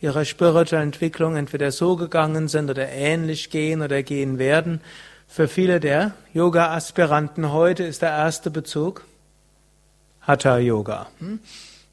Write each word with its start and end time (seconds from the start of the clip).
ihrer 0.01 0.25
spirituellen 0.25 0.87
Entwicklung 0.87 1.35
entweder 1.35 1.71
so 1.71 1.95
gegangen 1.95 2.47
sind 2.47 2.71
oder 2.71 2.89
ähnlich 2.89 3.51
gehen 3.51 3.83
oder 3.83 4.01
gehen 4.01 4.39
werden. 4.39 4.81
Für 5.27 5.47
viele 5.47 5.79
der 5.79 6.13
Yoga-Aspiranten 6.33 7.51
heute 7.51 7.83
ist 7.83 8.01
der 8.01 8.09
erste 8.09 8.49
Bezug 8.49 9.05
Hatha 10.21 10.57
Yoga. 10.57 11.05
Hm? 11.19 11.39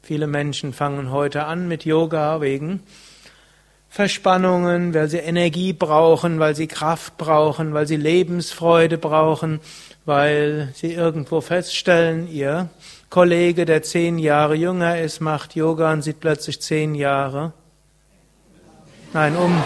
Viele 0.01 0.25
Menschen 0.25 0.73
fangen 0.73 1.11
heute 1.11 1.45
an 1.45 1.67
mit 1.67 1.85
Yoga 1.85 2.41
wegen 2.41 2.81
Verspannungen, 3.95 4.93
weil 4.93 5.07
sie 5.07 5.19
Energie 5.19 5.71
brauchen, 5.71 6.37
weil 6.37 6.53
sie 6.53 6.67
Kraft 6.67 7.17
brauchen, 7.17 7.73
weil 7.73 7.87
sie 7.87 7.95
Lebensfreude 7.95 8.97
brauchen, 8.97 9.61
weil 10.03 10.67
sie 10.73 10.91
irgendwo 10.91 11.39
feststellen, 11.39 12.27
ihr 12.29 12.67
Kollege, 13.09 13.63
der 13.63 13.83
zehn 13.83 14.19
Jahre 14.19 14.55
jünger 14.55 14.99
ist, 14.99 15.21
macht 15.21 15.55
Yoga 15.55 15.93
und 15.93 16.01
sieht 16.01 16.19
plötzlich 16.19 16.59
zehn 16.59 16.93
Jahre. 16.93 17.53
Nein, 19.13 19.33
um. 19.37 19.63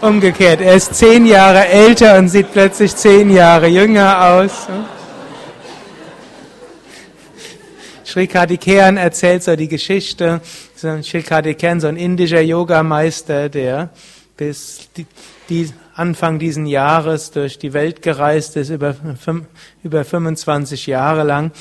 Umgekehrt. 0.00 0.60
Er 0.60 0.74
ist 0.74 0.96
zehn 0.96 1.24
Jahre 1.24 1.68
älter 1.68 2.18
und 2.18 2.30
sieht 2.30 2.52
plötzlich 2.52 2.96
zehn 2.96 3.30
Jahre 3.30 3.68
jünger 3.68 4.26
aus. 4.26 4.66
Sri 8.12 8.26
Kartikeyan 8.26 8.98
erzählt 8.98 9.42
so 9.42 9.56
die 9.56 9.68
Geschichte. 9.68 10.42
Sri 10.76 11.22
Kartikeyan, 11.22 11.80
so 11.80 11.86
ein 11.86 11.96
indischer 11.96 12.42
Yogameister, 12.42 13.48
der 13.48 13.88
bis 14.36 14.90
die, 14.98 15.06
die 15.48 15.70
Anfang 15.94 16.38
diesen 16.38 16.66
Jahres 16.66 17.30
durch 17.30 17.58
die 17.58 17.72
Welt 17.72 18.02
gereist 18.02 18.58
ist, 18.58 18.68
über, 18.68 18.96
über 19.82 20.04
25 20.04 20.88
Jahre 20.88 21.22
lang. 21.22 21.52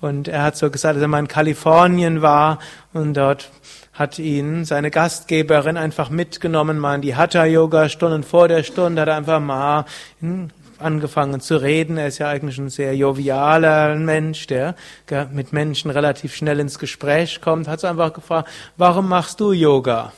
Und 0.00 0.28
er 0.28 0.44
hat 0.44 0.56
so 0.56 0.70
gesagt, 0.70 0.96
dass 0.96 1.02
er 1.02 1.08
mal 1.08 1.18
in 1.18 1.28
Kalifornien 1.28 2.22
war 2.22 2.58
und 2.94 3.12
dort 3.12 3.50
hat 3.92 4.18
ihn 4.18 4.64
seine 4.64 4.90
Gastgeberin 4.90 5.76
einfach 5.76 6.08
mitgenommen, 6.08 6.78
mal 6.78 6.94
in 6.94 7.02
die 7.02 7.16
Hatha-Yoga-Stunden. 7.16 8.22
Vor 8.22 8.48
der 8.48 8.62
Stunde 8.62 9.02
hat 9.02 9.08
er 9.08 9.16
einfach 9.16 9.40
mal 9.40 9.84
angefangen 10.78 11.40
zu 11.40 11.60
reden. 11.60 11.96
Er 11.96 12.08
ist 12.08 12.18
ja 12.18 12.28
eigentlich 12.28 12.58
ein 12.58 12.70
sehr 12.70 12.94
jovialer 12.94 13.94
Mensch, 13.96 14.46
der 14.46 14.74
mit 15.32 15.52
Menschen 15.52 15.90
relativ 15.90 16.34
schnell 16.34 16.60
ins 16.60 16.78
Gespräch 16.78 17.40
kommt. 17.40 17.68
Hat 17.68 17.80
sie 17.80 17.88
einfach 17.88 18.12
gefragt, 18.12 18.48
warum 18.76 19.08
machst 19.08 19.40
du 19.40 19.52
Yoga? 19.52 20.12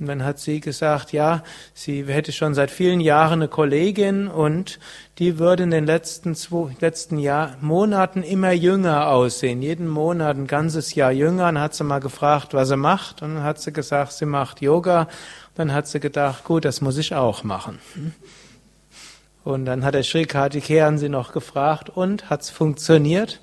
Und 0.00 0.06
dann 0.06 0.24
hat 0.24 0.38
sie 0.38 0.60
gesagt, 0.60 1.12
ja, 1.12 1.42
sie 1.74 2.06
hätte 2.06 2.32
schon 2.32 2.54
seit 2.54 2.70
vielen 2.70 3.00
Jahren 3.00 3.40
eine 3.40 3.48
Kollegin 3.48 4.28
und 4.28 4.78
die 5.18 5.38
würde 5.38 5.64
in 5.64 5.70
den 5.70 5.84
letzten, 5.84 6.34
zwei, 6.34 6.74
letzten 6.80 7.18
Jahr, 7.18 7.56
Monaten 7.60 8.22
immer 8.22 8.52
jünger 8.52 9.08
aussehen. 9.08 9.60
Jeden 9.60 9.86
Monat 9.86 10.38
ein 10.38 10.46
ganzes 10.46 10.94
Jahr 10.94 11.12
jünger. 11.12 11.50
Und 11.50 11.60
hat 11.60 11.74
sie 11.74 11.84
mal 11.84 11.98
gefragt, 11.98 12.54
was 12.54 12.68
sie 12.68 12.78
macht. 12.78 13.20
Und 13.20 13.34
dann 13.34 13.44
hat 13.44 13.60
sie 13.60 13.74
gesagt, 13.74 14.14
sie 14.14 14.24
macht 14.24 14.62
Yoga. 14.62 15.06
Dann 15.54 15.74
hat 15.74 15.86
sie 15.86 16.00
gedacht, 16.00 16.44
gut, 16.44 16.64
das 16.64 16.80
muss 16.80 16.96
ich 16.96 17.14
auch 17.14 17.44
machen. 17.44 17.78
Und 19.44 19.64
dann 19.64 19.84
hat 19.84 19.94
der 19.94 20.02
Sri 20.02 20.24
Kartikeyan 20.26 20.98
sie 20.98 21.08
noch 21.08 21.32
gefragt, 21.32 21.90
und 21.90 22.28
hat's 22.30 22.50
funktioniert? 22.50 23.40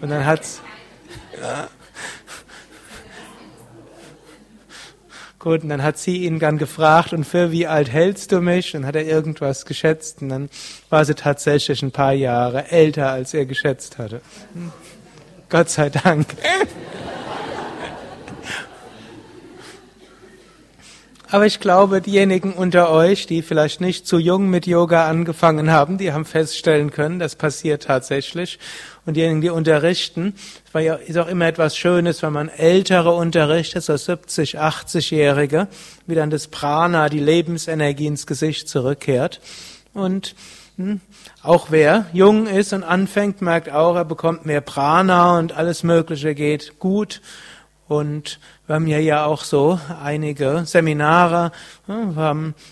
Und 0.00 0.10
dann 0.10 0.26
hat's, 0.26 0.60
ja, 1.40 1.68
Gut, 5.42 5.64
und 5.64 5.70
dann 5.70 5.82
hat 5.82 5.98
sie 5.98 6.18
ihn 6.18 6.38
dann 6.38 6.56
gefragt, 6.56 7.12
und 7.12 7.24
für 7.24 7.50
wie 7.50 7.66
alt 7.66 7.90
hältst 7.90 8.30
du 8.30 8.40
mich? 8.40 8.76
Und 8.76 8.86
hat 8.86 8.94
er 8.94 9.04
irgendwas 9.04 9.64
geschätzt, 9.64 10.22
und 10.22 10.28
dann 10.28 10.48
war 10.88 11.04
sie 11.04 11.16
tatsächlich 11.16 11.82
ein 11.82 11.90
paar 11.90 12.12
Jahre 12.12 12.70
älter, 12.70 13.10
als 13.10 13.34
er 13.34 13.44
geschätzt 13.44 13.98
hatte. 13.98 14.20
Hm. 14.52 14.70
Gott 15.48 15.68
sei 15.68 15.90
Dank. 15.90 16.28
Aber 21.32 21.46
ich 21.46 21.60
glaube, 21.60 22.02
diejenigen 22.02 22.52
unter 22.52 22.90
euch, 22.90 23.26
die 23.26 23.40
vielleicht 23.40 23.80
nicht 23.80 24.06
zu 24.06 24.18
jung 24.18 24.50
mit 24.50 24.66
Yoga 24.66 25.08
angefangen 25.08 25.70
haben, 25.70 25.96
die 25.96 26.12
haben 26.12 26.26
feststellen 26.26 26.90
können, 26.90 27.18
das 27.18 27.36
passiert 27.36 27.84
tatsächlich. 27.84 28.58
Und 29.06 29.16
diejenigen, 29.16 29.40
die 29.40 29.48
unterrichten, 29.48 30.34
ist 31.06 31.16
auch 31.16 31.28
immer 31.28 31.46
etwas 31.46 31.74
Schönes, 31.74 32.22
wenn 32.22 32.34
man 32.34 32.50
ältere 32.50 33.12
unterrichtet, 33.12 33.82
so 33.82 33.96
70, 33.96 34.60
80-Jährige, 34.60 35.68
wie 36.06 36.14
dann 36.14 36.28
das 36.28 36.48
Prana, 36.48 37.08
die 37.08 37.20
Lebensenergie 37.20 38.08
ins 38.08 38.26
Gesicht 38.26 38.68
zurückkehrt. 38.68 39.40
Und 39.94 40.34
hm, 40.76 41.00
auch 41.42 41.68
wer 41.70 42.04
jung 42.12 42.46
ist 42.46 42.74
und 42.74 42.84
anfängt, 42.84 43.40
merkt 43.40 43.72
auch, 43.72 43.96
er 43.96 44.04
bekommt 44.04 44.44
mehr 44.44 44.60
Prana 44.60 45.38
und 45.38 45.56
alles 45.56 45.82
Mögliche 45.82 46.34
geht 46.34 46.78
gut. 46.78 47.22
Und 47.92 48.40
wir 48.66 48.76
haben 48.76 48.86
ja 48.86 48.98
ja 48.98 49.26
auch 49.26 49.44
so 49.44 49.78
einige 50.02 50.62
Seminare. 50.64 51.52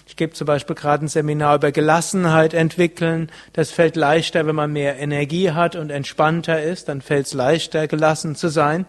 Ich 0.07 0.17
gebe 0.17 0.33
zum 0.33 0.47
Beispiel 0.47 0.75
gerade 0.75 1.05
ein 1.05 1.09
Seminar 1.09 1.57
über 1.57 1.73
Gelassenheit 1.73 2.55
entwickeln. 2.55 3.31
Das 3.53 3.71
fällt 3.71 3.97
leichter, 3.97 4.47
wenn 4.47 4.55
man 4.55 4.73
mehr 4.73 4.99
Energie 4.99 5.51
hat 5.51 5.77
und 5.77 5.91
entspannter 5.91 6.63
ist. 6.63 6.89
Dann 6.89 7.03
fällt 7.03 7.27
es 7.27 7.35
leichter, 7.35 7.87
gelassen 7.87 8.35
zu 8.35 8.49
sein. 8.49 8.87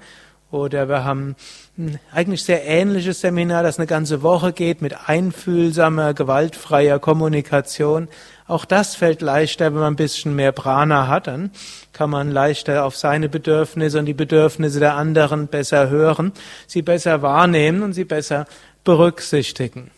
Oder 0.52 0.88
wir 0.88 1.04
haben 1.04 1.36
ein 1.78 2.00
eigentlich 2.14 2.46
sehr 2.46 2.66
ähnliches 2.66 3.20
Seminar, 3.20 3.64
das 3.64 3.78
eine 3.78 3.88
ganze 3.88 4.22
Woche 4.22 4.54
geht 4.54 4.82
mit 4.82 5.10
einfühlsamer, 5.10 6.14
gewaltfreier 6.14 7.00
Kommunikation. 7.00 8.08
Auch 8.52 8.66
das 8.66 8.96
fällt 8.96 9.22
leichter, 9.22 9.68
wenn 9.68 9.80
man 9.80 9.94
ein 9.94 9.96
bisschen 9.96 10.36
mehr 10.36 10.52
Prana 10.52 11.08
hat. 11.08 11.28
Dann 11.28 11.52
kann 11.94 12.10
man 12.10 12.30
leichter 12.30 12.84
auf 12.84 12.98
seine 12.98 13.30
Bedürfnisse 13.30 13.98
und 13.98 14.08
die 14.08 14.14
Bedürfnisse 14.14 14.82
der 14.82 14.96
anderen 14.96 15.48
besser 15.48 15.90
hören, 15.90 16.34
sie 16.68 16.82
besser 16.82 17.22
wahrnehmen 17.22 17.82
und 17.82 17.94
sie 17.94 18.04
besser 18.04 18.46
berücksichtigen. 18.84 19.90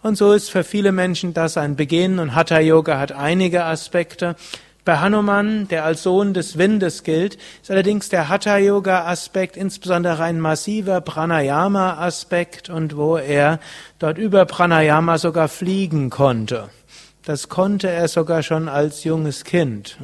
Und 0.00 0.16
so 0.16 0.32
ist 0.32 0.48
für 0.48 0.62
viele 0.62 0.92
Menschen 0.92 1.34
das 1.34 1.56
ein 1.56 1.74
Beginn 1.74 2.20
und 2.20 2.36
Hatha 2.36 2.60
Yoga 2.60 3.00
hat 3.00 3.10
einige 3.10 3.64
Aspekte. 3.64 4.36
Bei 4.84 4.98
Hanuman, 4.98 5.66
der 5.66 5.84
als 5.84 6.04
Sohn 6.04 6.34
des 6.34 6.58
Windes 6.58 7.02
gilt, 7.02 7.36
ist 7.62 7.70
allerdings 7.70 8.08
der 8.08 8.28
Hatha-Yoga-Aspekt 8.28 9.56
insbesondere 9.56 10.22
ein 10.24 10.40
massiver 10.40 11.00
Pranayama-Aspekt 11.00 12.68
und 12.68 12.96
wo 12.96 13.16
er 13.16 13.60
dort 14.00 14.18
über 14.18 14.44
Pranayama 14.44 15.18
sogar 15.18 15.48
fliegen 15.48 16.10
konnte. 16.10 16.68
Das 17.24 17.48
konnte 17.48 17.88
er 17.88 18.08
sogar 18.08 18.42
schon 18.42 18.68
als 18.68 19.04
junges 19.04 19.44
Kind. 19.44 19.96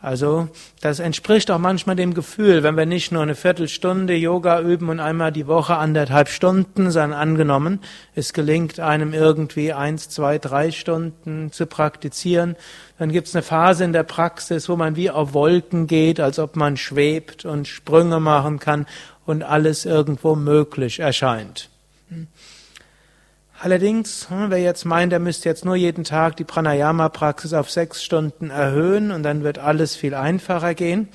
Also 0.00 0.48
das 0.80 1.00
entspricht 1.00 1.50
auch 1.50 1.58
manchmal 1.58 1.96
dem 1.96 2.14
Gefühl, 2.14 2.62
wenn 2.62 2.76
wir 2.76 2.86
nicht 2.86 3.10
nur 3.10 3.22
eine 3.22 3.34
Viertelstunde 3.34 4.14
Yoga 4.14 4.60
üben 4.60 4.90
und 4.90 5.00
einmal 5.00 5.32
die 5.32 5.48
Woche 5.48 5.76
anderthalb 5.76 6.28
Stunden, 6.28 6.92
sondern 6.92 7.18
angenommen, 7.18 7.80
es 8.14 8.32
gelingt 8.32 8.78
einem 8.78 9.12
irgendwie 9.12 9.72
eins, 9.72 10.08
zwei, 10.08 10.38
drei 10.38 10.70
Stunden 10.70 11.50
zu 11.50 11.66
praktizieren, 11.66 12.54
dann 12.98 13.10
gibt 13.10 13.26
es 13.26 13.34
eine 13.34 13.42
Phase 13.42 13.84
in 13.84 13.92
der 13.92 14.04
Praxis, 14.04 14.68
wo 14.68 14.76
man 14.76 14.94
wie 14.94 15.10
auf 15.10 15.32
Wolken 15.32 15.88
geht, 15.88 16.20
als 16.20 16.38
ob 16.38 16.54
man 16.54 16.76
schwebt 16.76 17.44
und 17.44 17.66
Sprünge 17.66 18.20
machen 18.20 18.60
kann 18.60 18.86
und 19.26 19.42
alles 19.42 19.84
irgendwo 19.84 20.36
möglich 20.36 21.00
erscheint. 21.00 21.70
Allerdings, 23.60 24.30
hm, 24.30 24.50
wer 24.50 24.58
jetzt 24.58 24.84
meint, 24.84 25.12
er 25.12 25.18
müsste 25.18 25.48
jetzt 25.48 25.64
nur 25.64 25.74
jeden 25.74 26.04
Tag 26.04 26.36
die 26.36 26.44
Pranayama-Praxis 26.44 27.54
auf 27.54 27.70
sechs 27.70 28.04
Stunden 28.04 28.50
erhöhen 28.50 29.10
und 29.10 29.24
dann 29.24 29.42
wird 29.42 29.58
alles 29.58 29.96
viel 29.96 30.14
einfacher 30.14 30.74
gehen. 30.74 31.08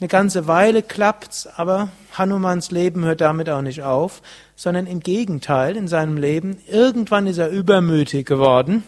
Eine 0.00 0.08
ganze 0.08 0.46
Weile 0.46 0.82
klappt's, 0.82 1.46
aber 1.46 1.90
Hanumans 2.16 2.70
Leben 2.70 3.04
hört 3.04 3.20
damit 3.20 3.50
auch 3.50 3.60
nicht 3.60 3.82
auf, 3.82 4.22
sondern 4.56 4.86
im 4.86 5.00
Gegenteil, 5.00 5.76
in 5.76 5.86
seinem 5.86 6.16
Leben, 6.16 6.56
irgendwann 6.66 7.26
ist 7.26 7.38
er 7.38 7.50
übermütig 7.50 8.26
geworden. 8.26 8.84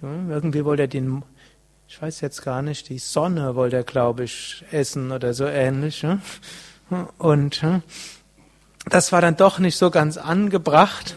Irgendwie 0.00 0.64
wollte 0.64 0.84
er 0.84 0.88
den, 0.88 1.24
ich 1.88 2.00
weiß 2.00 2.20
jetzt 2.20 2.42
gar 2.42 2.62
nicht, 2.62 2.88
die 2.88 2.98
Sonne 2.98 3.56
wollte 3.56 3.76
er, 3.76 3.84
glaube 3.84 4.24
ich, 4.24 4.64
essen 4.70 5.10
oder 5.10 5.34
so 5.34 5.44
ähnlich. 5.44 6.06
Und 7.18 7.62
das 8.90 9.12
war 9.12 9.20
dann 9.20 9.36
doch 9.36 9.58
nicht 9.58 9.76
so 9.76 9.90
ganz 9.90 10.16
angebracht. 10.16 11.16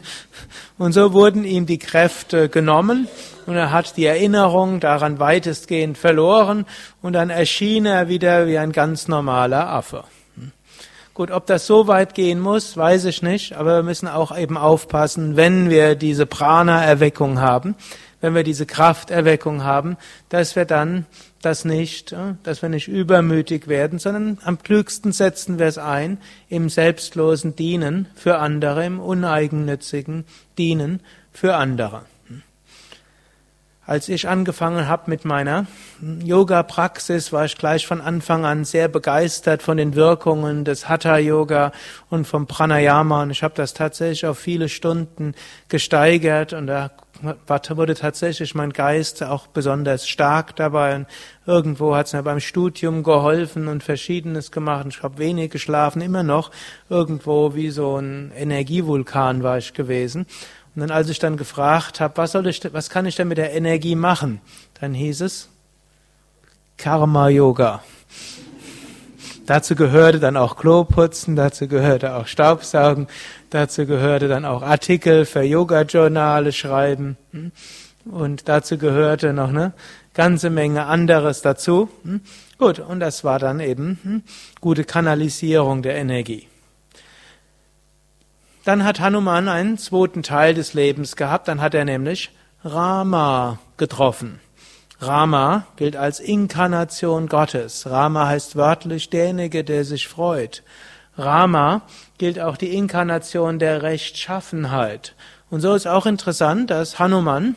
Und 0.77 0.93
so 0.93 1.13
wurden 1.13 1.43
ihm 1.43 1.65
die 1.65 1.77
Kräfte 1.77 2.49
genommen 2.49 3.07
und 3.45 3.55
er 3.55 3.71
hat 3.71 3.97
die 3.97 4.05
Erinnerung 4.05 4.79
daran 4.79 5.19
weitestgehend 5.19 5.97
verloren 5.97 6.65
und 7.01 7.13
dann 7.13 7.29
erschien 7.29 7.85
er 7.85 8.07
wieder 8.07 8.47
wie 8.47 8.57
ein 8.57 8.71
ganz 8.71 9.07
normaler 9.07 9.69
Affe. 9.69 10.05
Gut, 11.13 11.29
ob 11.29 11.45
das 11.45 11.67
so 11.67 11.87
weit 11.87 12.15
gehen 12.15 12.39
muss, 12.39 12.77
weiß 12.77 13.05
ich 13.05 13.21
nicht, 13.21 13.53
aber 13.53 13.77
wir 13.77 13.83
müssen 13.83 14.07
auch 14.07 14.35
eben 14.35 14.57
aufpassen, 14.57 15.35
wenn 15.35 15.69
wir 15.69 15.95
diese 15.95 16.25
Prana-Erweckung 16.25 17.41
haben, 17.41 17.75
wenn 18.21 18.35
wir 18.35 18.43
diese 18.43 18.65
Krafterweckung 18.65 19.63
haben, 19.63 19.97
dass 20.29 20.55
wir 20.55 20.65
dann 20.65 21.05
das 21.41 21.65
nicht, 21.65 22.11
äh, 22.11 22.35
dass 22.43 22.61
wir 22.61 22.69
nicht 22.69 22.87
übermütig 22.87 23.67
werden, 23.67 23.99
sondern 23.99 24.37
am 24.45 24.61
klügsten 24.61 25.11
setzen 25.11 25.59
wir 25.59 25.65
es 25.65 25.77
ein 25.77 26.19
im 26.47 26.69
selbstlosen 26.69 27.55
Dienen 27.55 28.07
für 28.15 28.37
andere, 28.37 28.85
im 28.85 28.99
uneigennützigen 28.99 30.25
Dienen 30.57 31.01
für 31.31 31.55
andere. 31.55 32.03
Als 33.83 34.07
ich 34.07 34.29
angefangen 34.29 34.87
habe 34.87 35.09
mit 35.09 35.25
meiner 35.25 35.65
Yoga-Praxis, 36.23 37.33
war 37.33 37.45
ich 37.45 37.57
gleich 37.57 37.87
von 37.87 37.99
Anfang 37.99 38.45
an 38.45 38.63
sehr 38.63 38.87
begeistert 38.87 39.63
von 39.63 39.75
den 39.75 39.95
Wirkungen 39.95 40.63
des 40.63 40.87
Hatha-Yoga 40.87 41.71
und 42.09 42.25
vom 42.25 42.45
Pranayama. 42.45 43.23
Und 43.23 43.31
ich 43.31 43.41
habe 43.41 43.55
das 43.55 43.73
tatsächlich 43.73 44.25
auf 44.27 44.37
viele 44.37 44.69
Stunden 44.69 45.33
gesteigert 45.67 46.53
und 46.53 46.67
da 46.67 46.91
wurde 47.21 47.95
tatsächlich 47.95 48.55
mein 48.55 48.73
Geist 48.73 49.23
auch 49.23 49.47
besonders 49.47 50.07
stark 50.07 50.55
dabei. 50.55 50.95
Und 50.95 51.07
irgendwo 51.45 51.95
hat 51.95 52.07
es 52.07 52.13
mir 52.13 52.23
beim 52.23 52.39
Studium 52.39 53.03
geholfen 53.03 53.67
und 53.67 53.83
Verschiedenes 53.83 54.51
gemacht. 54.51 54.85
Und 54.85 54.95
ich 54.95 55.03
habe 55.03 55.17
wenig 55.17 55.51
geschlafen, 55.51 56.01
immer 56.01 56.23
noch. 56.23 56.51
Irgendwo 56.89 57.55
wie 57.55 57.69
so 57.69 57.97
ein 57.97 58.31
Energievulkan 58.35 59.43
war 59.43 59.57
ich 59.57 59.73
gewesen. 59.73 60.25
Und 60.75 60.81
dann, 60.81 60.91
als 60.91 61.09
ich 61.09 61.19
dann 61.19 61.37
gefragt 61.37 61.99
habe, 61.99 62.17
was 62.17 62.31
soll 62.31 62.47
ich, 62.47 62.61
was 62.73 62.89
kann 62.89 63.05
ich 63.05 63.15
denn 63.15 63.27
mit 63.27 63.37
der 63.37 63.53
Energie 63.53 63.95
machen, 63.95 64.41
dann 64.79 64.93
hieß 64.93 65.21
es 65.21 65.49
Karma 66.77 67.29
Yoga. 67.29 67.83
Dazu 69.45 69.75
gehörte 69.75 70.19
dann 70.19 70.37
auch 70.37 70.55
Kloputzen, 70.55 71.35
dazu 71.35 71.67
gehörte 71.67 72.15
auch 72.15 72.25
Staubsaugen, 72.27 73.07
dazu 73.51 73.85
gehörte 73.85 74.27
dann 74.27 74.45
auch 74.45 74.63
Artikel 74.63 75.25
für 75.25 75.43
Yoga-Journale 75.43 76.51
schreiben 76.51 77.17
hm? 77.31 77.51
und 78.05 78.49
dazu 78.49 78.77
gehörte 78.77 79.33
noch 79.33 79.49
eine 79.49 79.73
ganze 80.13 80.49
Menge 80.49 80.85
anderes 80.85 81.41
dazu. 81.41 81.89
Hm? 82.03 82.21
Gut, 82.57 82.79
und 82.79 82.99
das 82.99 83.23
war 83.23 83.39
dann 83.39 83.59
eben 83.59 83.99
hm, 84.03 84.23
gute 84.59 84.83
Kanalisierung 84.83 85.81
der 85.83 85.95
Energie. 85.95 86.47
Dann 88.63 88.83
hat 88.83 88.99
Hanuman 88.99 89.47
einen 89.47 89.77
zweiten 89.77 90.23
Teil 90.23 90.53
des 90.53 90.73
Lebens 90.73 91.15
gehabt, 91.15 91.47
dann 91.47 91.61
hat 91.61 91.73
er 91.73 91.85
nämlich 91.85 92.31
Rama 92.63 93.59
getroffen. 93.77 94.39
Rama 94.99 95.65
gilt 95.77 95.95
als 95.95 96.19
Inkarnation 96.19 97.27
Gottes. 97.27 97.89
Rama 97.89 98.27
heißt 98.27 98.55
wörtlich 98.55 99.09
derjenige, 99.09 99.63
der 99.63 99.83
sich 99.83 100.07
freut. 100.07 100.61
Rama 101.17 101.81
gilt 102.17 102.39
auch 102.39 102.57
die 102.57 102.73
Inkarnation 102.73 103.59
der 103.59 103.81
Rechtschaffenheit. 103.81 105.15
Und 105.49 105.61
so 105.61 105.73
ist 105.73 105.87
auch 105.87 106.05
interessant, 106.05 106.69
dass 106.71 106.99
Hanuman 106.99 107.55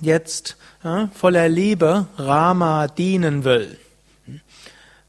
jetzt 0.00 0.56
ja, 0.82 1.10
voller 1.14 1.48
Liebe 1.48 2.06
Rama 2.16 2.86
dienen 2.88 3.44
will. 3.44 3.76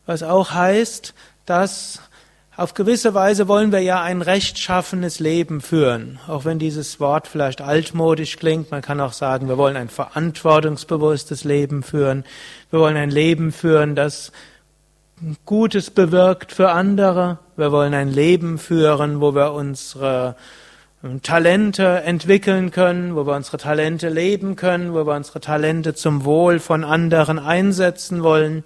Was 0.06 0.24
auch 0.24 0.52
heißt, 0.52 1.14
dass 1.46 2.02
auf 2.58 2.74
gewisse 2.74 3.14
Weise 3.14 3.48
wollen 3.48 3.72
wir 3.72 3.80
ja 3.80 4.02
ein 4.02 4.22
rechtschaffenes 4.22 5.20
Leben 5.20 5.62
führen, 5.62 6.20
auch 6.28 6.44
wenn 6.44 6.60
dieses 6.60 7.00
Wort 7.00 7.28
vielleicht 7.28 7.62
altmodisch 7.62 8.38
klingt. 8.38 8.72
Man 8.72 8.82
kann 8.82 9.00
auch 9.00 9.14
sagen, 9.14 9.48
wir 9.48 9.58
wollen 9.58 9.78
ein 9.78 9.88
verantwortungsbewusstes 9.88 11.46
Leben 11.46 11.82
führen. 11.82 12.26
Wir 12.70 12.80
wollen 12.80 12.98
ein 12.98 13.10
Leben 13.10 13.54
führen, 13.54 13.96
das 13.96 14.34
Gutes 15.46 15.92
bewirkt 15.92 16.52
für 16.52 16.72
andere. 16.72 17.38
Wir 17.56 17.72
wollen 17.72 17.94
ein 17.94 18.10
Leben 18.10 18.58
führen, 18.58 19.22
wo 19.22 19.36
wir 19.36 19.54
unsere 19.54 20.36
ähm, 21.04 21.22
Talente 21.22 22.02
entwickeln 22.02 22.72
können, 22.72 23.16
wo 23.16 23.28
wir 23.28 23.36
unsere 23.36 23.58
Talente 23.58 24.10
leben 24.10 24.56
können, 24.56 24.96
wo 24.96 25.06
wir 25.06 25.14
unsere 25.14 25.40
Talente 25.40 25.94
zum 25.94 26.26
Wohl 26.26 26.60
von 26.60 26.84
anderen 26.84 27.38
einsetzen 27.38 28.24
wollen. 28.24 28.64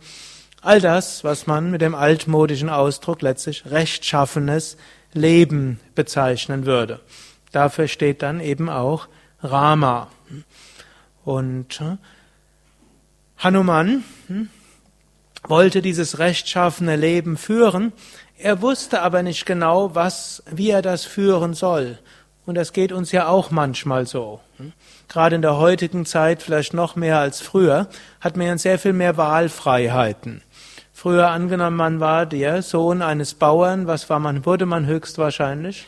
All 0.62 0.80
das, 0.80 1.26
was 1.26 1.46
man 1.46 1.72
mit 1.72 1.82
dem 1.82 1.94
altmodischen 1.94 2.70
Ausdruck 2.70 3.22
letztlich 3.22 3.66
rechtschaffenes 3.70 4.78
Leben 5.12 5.82
bezeichnen 5.94 6.66
würde. 6.66 7.02
Dafür 7.52 7.90
steht 7.90 8.22
dann 8.22 8.40
eben 8.40 8.70
auch 8.70 9.10
Rama. 9.44 10.08
Und 11.26 11.82
äh, 11.82 11.98
Hanuman 13.40 14.06
hm, 14.28 14.50
wollte 15.48 15.82
dieses 15.82 16.20
rechtschaffene 16.20 16.96
Leben 16.96 17.38
führen, 17.38 17.94
er 18.38 18.62
wusste 18.62 19.02
aber 19.02 19.24
nicht 19.24 19.46
genau, 19.46 19.96
was, 19.96 20.44
wie 20.52 20.70
er 20.70 20.82
das 20.82 21.06
führen 21.06 21.54
soll. 21.54 21.98
Und 22.46 22.56
das 22.56 22.74
geht 22.74 22.92
uns 22.92 23.12
ja 23.12 23.28
auch 23.28 23.50
manchmal 23.50 24.06
so. 24.06 24.40
Hm. 24.58 24.74
Gerade 25.08 25.36
in 25.36 25.42
der 25.42 25.58
heutigen 25.58 26.06
Zeit, 26.06 26.44
vielleicht 26.44 26.74
noch 26.74 26.96
mehr 26.96 27.20
als 27.20 27.42
früher, 27.42 27.88
hat 28.22 28.38
man 28.38 28.48
ja 28.48 28.58
sehr 28.58 28.78
viel 28.78 28.94
mehr 28.94 29.18
Wahlfreiheiten. 29.18 30.42
Früher 30.94 31.30
angenommen, 31.30 31.78
man 31.78 32.00
war 32.00 32.26
der 32.26 32.62
Sohn 32.62 33.02
eines 33.02 33.34
Bauern, 33.34 33.88
was 33.88 34.10
war 34.10 34.20
man, 34.20 34.46
wurde 34.46 34.66
man 34.66 34.86
höchstwahrscheinlich? 34.86 35.88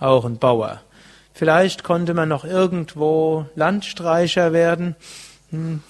Auch 0.00 0.24
ein 0.24 0.38
Bauer. 0.38 0.80
Vielleicht 1.34 1.84
konnte 1.84 2.14
man 2.14 2.28
noch 2.28 2.44
irgendwo 2.44 3.46
Landstreicher 3.54 4.52
werden. 4.52 4.96
Hm. 5.50 5.82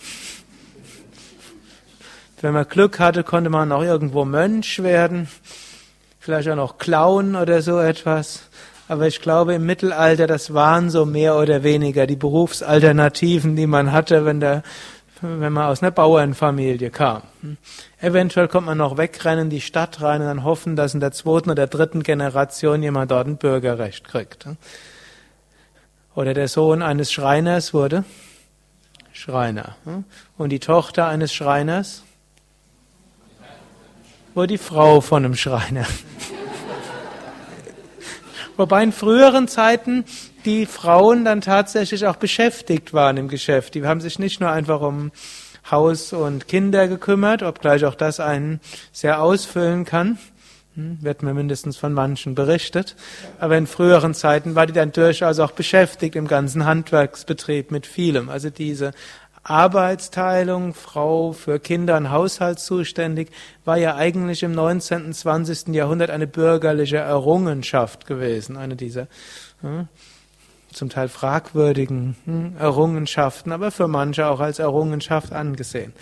Wenn 2.40 2.52
man 2.52 2.68
Glück 2.68 3.00
hatte, 3.00 3.24
konnte 3.24 3.50
man 3.50 3.72
auch 3.72 3.82
irgendwo 3.82 4.24
Mönch 4.24 4.82
werden. 4.82 5.28
Vielleicht 6.20 6.48
auch 6.48 6.56
noch 6.56 6.78
Clown 6.78 7.36
oder 7.36 7.62
so 7.62 7.78
etwas. 7.78 8.48
Aber 8.86 9.06
ich 9.06 9.20
glaube, 9.20 9.54
im 9.54 9.66
Mittelalter, 9.66 10.26
das 10.26 10.54
waren 10.54 10.88
so 10.88 11.04
mehr 11.04 11.36
oder 11.36 11.62
weniger 11.62 12.06
die 12.06 12.16
Berufsalternativen, 12.16 13.56
die 13.56 13.66
man 13.66 13.92
hatte, 13.92 14.24
wenn 14.24 14.40
der 14.40 14.62
wenn 15.20 15.52
man 15.52 15.66
aus 15.66 15.82
einer 15.82 15.90
Bauernfamilie 15.90 16.90
kam. 16.90 17.22
Eventuell 18.00 18.48
kommt 18.48 18.66
man 18.66 18.78
noch 18.78 18.96
wegrennen 18.96 19.44
in 19.44 19.50
die 19.50 19.60
Stadt 19.60 20.00
rein 20.00 20.20
und 20.20 20.28
dann 20.28 20.44
hoffen, 20.44 20.76
dass 20.76 20.94
in 20.94 21.00
der 21.00 21.12
zweiten 21.12 21.50
oder 21.50 21.66
dritten 21.66 22.02
Generation 22.02 22.82
jemand 22.82 23.10
dort 23.10 23.26
ein 23.26 23.36
Bürgerrecht 23.36 24.06
kriegt. 24.06 24.46
Oder 26.14 26.34
der 26.34 26.48
Sohn 26.48 26.82
eines 26.82 27.12
Schreiners 27.12 27.74
wurde 27.74 28.04
Schreiner. 29.12 29.76
Und 30.36 30.50
die 30.50 30.60
Tochter 30.60 31.08
eines 31.08 31.32
Schreiners 31.32 32.04
wurde 34.38 34.54
die 34.54 34.58
Frau 34.58 35.00
von 35.00 35.24
einem 35.24 35.34
Schreiner. 35.34 35.84
Wobei 38.56 38.84
in 38.84 38.92
früheren 38.92 39.48
Zeiten 39.48 40.04
die 40.44 40.64
Frauen 40.64 41.24
dann 41.24 41.40
tatsächlich 41.40 42.06
auch 42.06 42.14
beschäftigt 42.14 42.94
waren 42.94 43.16
im 43.16 43.26
Geschäft. 43.26 43.74
Die 43.74 43.84
haben 43.84 44.00
sich 44.00 44.20
nicht 44.20 44.40
nur 44.40 44.52
einfach 44.52 44.80
um 44.80 45.10
Haus 45.72 46.12
und 46.12 46.46
Kinder 46.46 46.86
gekümmert, 46.86 47.42
obgleich 47.42 47.84
auch 47.84 47.96
das 47.96 48.20
einen 48.20 48.60
sehr 48.92 49.20
ausfüllen 49.20 49.84
kann. 49.84 50.18
Hm, 50.76 50.98
wird 51.00 51.24
mir 51.24 51.34
mindestens 51.34 51.76
von 51.76 51.92
manchen 51.92 52.36
berichtet. 52.36 52.94
Aber 53.40 53.58
in 53.58 53.66
früheren 53.66 54.14
Zeiten 54.14 54.54
war 54.54 54.68
die 54.68 54.72
dann 54.72 54.92
durchaus 54.92 55.40
auch 55.40 55.50
beschäftigt 55.50 56.14
im 56.14 56.28
ganzen 56.28 56.64
Handwerksbetrieb 56.64 57.72
mit 57.72 57.88
vielem. 57.88 58.28
Also 58.28 58.50
diese 58.50 58.92
Arbeitsteilung, 59.48 60.74
Frau 60.74 61.32
für 61.32 61.58
Kinder 61.58 61.96
und 61.96 62.10
Haushalt 62.10 62.58
zuständig, 62.58 63.30
war 63.64 63.76
ja 63.76 63.96
eigentlich 63.96 64.42
im 64.42 64.52
19. 64.52 65.06
und 65.06 65.14
20. 65.14 65.68
Jahrhundert 65.68 66.10
eine 66.10 66.26
bürgerliche 66.26 66.98
Errungenschaft 66.98 68.06
gewesen. 68.06 68.56
Eine 68.56 68.76
dieser 68.76 69.08
hm, 69.62 69.88
zum 70.72 70.90
Teil 70.90 71.08
fragwürdigen 71.08 72.16
hm, 72.24 72.56
Errungenschaften, 72.58 73.52
aber 73.52 73.70
für 73.70 73.88
manche 73.88 74.26
auch 74.26 74.40
als 74.40 74.58
Errungenschaft 74.58 75.32
angesehen. 75.32 75.92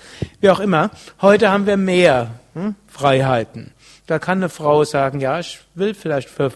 Wie 0.40 0.50
auch 0.50 0.60
immer, 0.60 0.90
heute 1.20 1.50
haben 1.50 1.66
wir 1.66 1.76
mehr 1.76 2.40
hm, 2.54 2.74
Freiheiten. 2.88 3.72
Da 4.06 4.18
kann 4.18 4.38
eine 4.38 4.48
Frau 4.48 4.84
sagen, 4.84 5.20
ja, 5.20 5.38
ich 5.38 5.60
will 5.74 5.94
vielleicht 5.94 6.28
für 6.28 6.52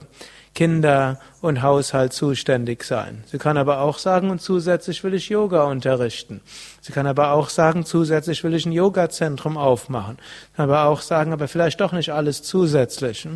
Kinder 0.54 1.18
und 1.40 1.62
Haushalt 1.62 2.12
zuständig 2.12 2.84
sein. 2.84 3.24
Sie 3.26 3.38
kann 3.38 3.56
aber 3.56 3.80
auch 3.80 3.98
sagen, 3.98 4.30
und 4.30 4.42
zusätzlich 4.42 5.02
will 5.04 5.14
ich 5.14 5.28
Yoga 5.28 5.64
unterrichten. 5.64 6.40
Sie 6.80 6.92
kann 6.92 7.06
aber 7.06 7.32
auch 7.32 7.48
sagen, 7.48 7.84
zusätzlich 7.84 8.42
will 8.42 8.54
ich 8.54 8.66
ein 8.66 8.72
Yoga-Zentrum 8.72 9.56
aufmachen. 9.56 10.18
Kann 10.56 10.64
aber 10.64 10.84
auch 10.86 11.02
sagen, 11.02 11.32
aber 11.32 11.48
vielleicht 11.48 11.80
doch 11.80 11.92
nicht 11.92 12.12
alles 12.12 12.42
zusätzlich. 12.42 13.28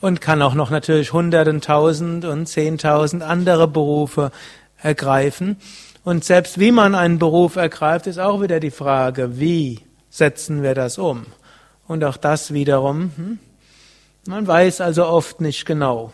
Und 0.00 0.20
kann 0.20 0.40
auch 0.40 0.54
noch 0.54 0.70
natürlich 0.70 1.12
hunderten, 1.12 1.60
tausend 1.60 2.24
und 2.24 2.46
zehntausend 2.46 3.22
andere 3.22 3.66
Berufe 3.66 4.30
ergreifen. 4.78 5.56
Und 6.04 6.24
selbst 6.24 6.60
wie 6.60 6.70
man 6.70 6.94
einen 6.94 7.18
Beruf 7.18 7.56
ergreift, 7.56 8.06
ist 8.06 8.18
auch 8.18 8.40
wieder 8.40 8.60
die 8.60 8.70
Frage, 8.70 9.40
wie 9.40 9.80
setzen 10.10 10.62
wir 10.62 10.74
das 10.74 10.98
um? 10.98 11.26
Und 11.88 12.04
auch 12.04 12.16
das 12.16 12.52
wiederum, 12.52 13.10
hm? 13.16 13.38
Man 14.26 14.46
weiß 14.46 14.80
also 14.80 15.06
oft 15.06 15.40
nicht 15.40 15.66
genau, 15.66 16.12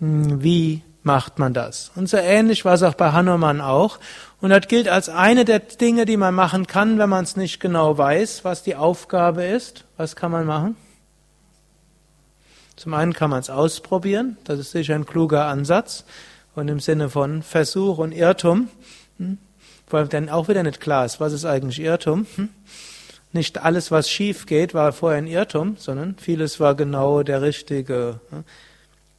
hm, 0.00 0.42
wie 0.42 0.82
macht 1.02 1.38
man 1.38 1.52
das. 1.52 1.90
Und 1.94 2.08
so 2.08 2.16
ähnlich 2.16 2.64
war 2.64 2.74
es 2.74 2.82
auch 2.82 2.94
bei 2.94 3.12
Hanuman 3.12 3.60
auch. 3.60 3.98
Und 4.40 4.50
das 4.50 4.68
gilt 4.68 4.88
als 4.88 5.08
eine 5.08 5.44
der 5.44 5.58
Dinge, 5.60 6.04
die 6.04 6.16
man 6.16 6.34
machen 6.34 6.66
kann, 6.66 6.98
wenn 6.98 7.08
man 7.08 7.24
es 7.24 7.36
nicht 7.36 7.60
genau 7.60 7.98
weiß, 7.98 8.44
was 8.44 8.62
die 8.62 8.76
Aufgabe 8.76 9.44
ist. 9.44 9.84
Was 9.96 10.16
kann 10.16 10.30
man 10.30 10.46
machen? 10.46 10.76
Zum 12.76 12.94
einen 12.94 13.12
kann 13.12 13.30
man 13.30 13.40
es 13.40 13.50
ausprobieren, 13.50 14.38
das 14.44 14.58
ist 14.58 14.72
sicher 14.72 14.94
ein 14.94 15.06
kluger 15.06 15.46
Ansatz. 15.46 16.04
Und 16.54 16.68
im 16.68 16.80
Sinne 16.80 17.08
von 17.08 17.42
Versuch 17.42 17.98
und 17.98 18.12
Irrtum, 18.12 18.68
hm, 19.18 19.38
weil 19.88 20.08
dann 20.08 20.28
auch 20.28 20.48
wieder 20.48 20.62
nicht 20.62 20.80
klar 20.80 21.04
ist, 21.04 21.20
was 21.20 21.32
ist 21.32 21.44
eigentlich 21.44 21.80
Irrtum. 21.80 22.26
Nicht 23.32 23.62
alles, 23.62 23.90
was 23.90 24.10
schief 24.10 24.46
geht, 24.46 24.74
war 24.74 24.92
vorher 24.92 25.18
ein 25.18 25.26
Irrtum, 25.26 25.76
sondern 25.78 26.16
vieles 26.16 26.60
war 26.60 26.74
genau 26.74 27.22
der 27.22 27.40
richtige, 27.40 28.20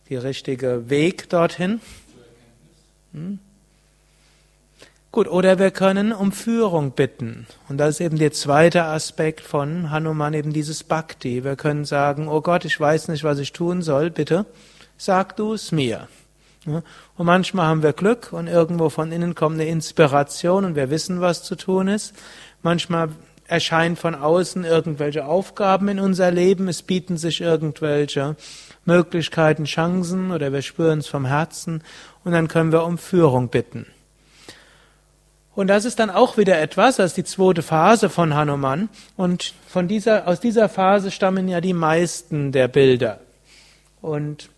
die 0.09 0.15
richtige 0.15 0.89
Weg 0.89 1.29
dorthin. 1.29 1.81
Hm? 3.13 3.39
Gut, 5.11 5.27
oder 5.27 5.59
wir 5.59 5.69
können 5.69 6.11
um 6.11 6.31
Führung 6.31 6.91
bitten. 6.91 7.45
Und 7.69 7.77
das 7.77 7.95
ist 7.95 8.01
eben 8.01 8.17
der 8.17 8.31
zweite 8.31 8.85
Aspekt 8.85 9.41
von 9.41 9.91
Hanuman, 9.91 10.33
eben 10.33 10.53
dieses 10.53 10.83
Bhakti. 10.83 11.43
Wir 11.43 11.55
können 11.55 11.85
sagen, 11.85 12.27
oh 12.27 12.41
Gott, 12.41 12.65
ich 12.65 12.79
weiß 12.79 13.09
nicht, 13.09 13.23
was 13.23 13.37
ich 13.37 13.53
tun 13.53 13.83
soll, 13.83 14.09
bitte, 14.09 14.47
sag 14.97 15.35
du 15.35 15.53
es 15.53 15.71
mir. 15.71 16.07
Und 16.65 16.83
manchmal 17.25 17.67
haben 17.67 17.83
wir 17.83 17.93
Glück 17.93 18.33
und 18.33 18.47
irgendwo 18.47 18.89
von 18.89 19.11
innen 19.11 19.35
kommt 19.35 19.59
eine 19.59 19.69
Inspiration 19.69 20.65
und 20.65 20.75
wir 20.75 20.89
wissen, 20.89 21.21
was 21.21 21.43
zu 21.43 21.55
tun 21.55 21.89
ist. 21.89 22.13
Manchmal 22.63 23.09
erscheinen 23.53 23.95
von 23.95 24.15
außen 24.15 24.65
irgendwelche 24.65 25.25
Aufgaben 25.25 25.87
in 25.87 25.99
unser 25.99 26.31
Leben, 26.31 26.67
es 26.67 26.81
bieten 26.81 27.17
sich 27.17 27.39
irgendwelche 27.39 28.35
Möglichkeiten, 28.83 29.65
Chancen 29.65 30.31
oder 30.31 30.51
wir 30.51 30.63
spüren 30.63 30.97
es 30.97 31.07
vom 31.07 31.25
Herzen 31.25 31.83
und 32.23 32.31
dann 32.31 32.47
können 32.47 32.71
wir 32.71 32.83
um 32.83 32.97
Führung 32.97 33.49
bitten. 33.49 33.85
Und 35.53 35.67
das 35.67 35.85
ist 35.85 35.99
dann 35.99 36.09
auch 36.09 36.35
wieder 36.35 36.59
etwas, 36.59 36.95
das 36.95 37.11
ist 37.11 37.17
die 37.17 37.23
zweite 37.25 37.61
Phase 37.61 38.09
von 38.09 38.33
Hanuman. 38.33 38.89
Und 39.17 39.53
von 39.67 39.87
dieser, 39.87 40.27
aus 40.27 40.39
dieser 40.39 40.67
Phase 40.67 41.11
stammen 41.11 41.47
ja 41.47 41.61
die 41.61 41.73
meisten 41.73 42.51
der 42.51 42.67
Bilder. 42.67 43.19
Und 44.01 44.49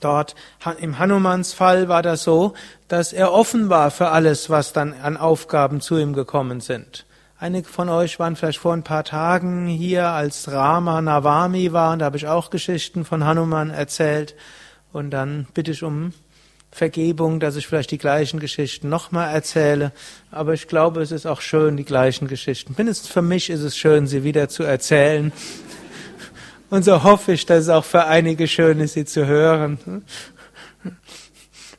dort, 0.00 0.34
im 0.80 0.98
Hanumans 0.98 1.52
Fall 1.52 1.88
war 1.88 2.02
das 2.02 2.24
so, 2.24 2.54
dass 2.88 3.12
er 3.12 3.34
offen 3.34 3.68
war 3.68 3.90
für 3.90 4.08
alles, 4.08 4.48
was 4.48 4.72
dann 4.72 4.94
an 4.94 5.18
Aufgaben 5.18 5.82
zu 5.82 5.98
ihm 5.98 6.14
gekommen 6.14 6.62
sind. 6.62 7.04
Einige 7.40 7.68
von 7.68 7.88
euch 7.88 8.18
waren 8.18 8.34
vielleicht 8.34 8.58
vor 8.58 8.72
ein 8.72 8.82
paar 8.82 9.04
Tagen 9.04 9.68
hier, 9.68 10.08
als 10.08 10.50
Rama 10.50 11.00
Navami 11.00 11.72
war, 11.72 11.92
und 11.92 12.00
da 12.00 12.06
habe 12.06 12.16
ich 12.16 12.26
auch 12.26 12.50
Geschichten 12.50 13.04
von 13.04 13.24
Hanuman 13.24 13.70
erzählt. 13.70 14.34
Und 14.92 15.12
dann 15.12 15.46
bitte 15.54 15.70
ich 15.70 15.84
um 15.84 16.12
Vergebung, 16.72 17.38
dass 17.38 17.54
ich 17.54 17.68
vielleicht 17.68 17.92
die 17.92 17.98
gleichen 17.98 18.40
Geschichten 18.40 18.88
nochmal 18.88 19.32
erzähle. 19.32 19.92
Aber 20.32 20.52
ich 20.52 20.66
glaube, 20.66 21.00
es 21.00 21.12
ist 21.12 21.26
auch 21.26 21.40
schön, 21.40 21.76
die 21.76 21.84
gleichen 21.84 22.26
Geschichten. 22.26 22.74
Mindestens 22.76 23.08
für 23.08 23.22
mich 23.22 23.50
ist 23.50 23.62
es 23.62 23.76
schön, 23.76 24.08
sie 24.08 24.24
wieder 24.24 24.48
zu 24.48 24.64
erzählen. 24.64 25.30
Und 26.70 26.84
so 26.84 27.04
hoffe 27.04 27.34
ich, 27.34 27.46
dass 27.46 27.60
es 27.60 27.68
auch 27.68 27.84
für 27.84 28.06
einige 28.06 28.48
schön 28.48 28.80
ist, 28.80 28.94
sie 28.94 29.04
zu 29.04 29.26
hören. 29.26 30.02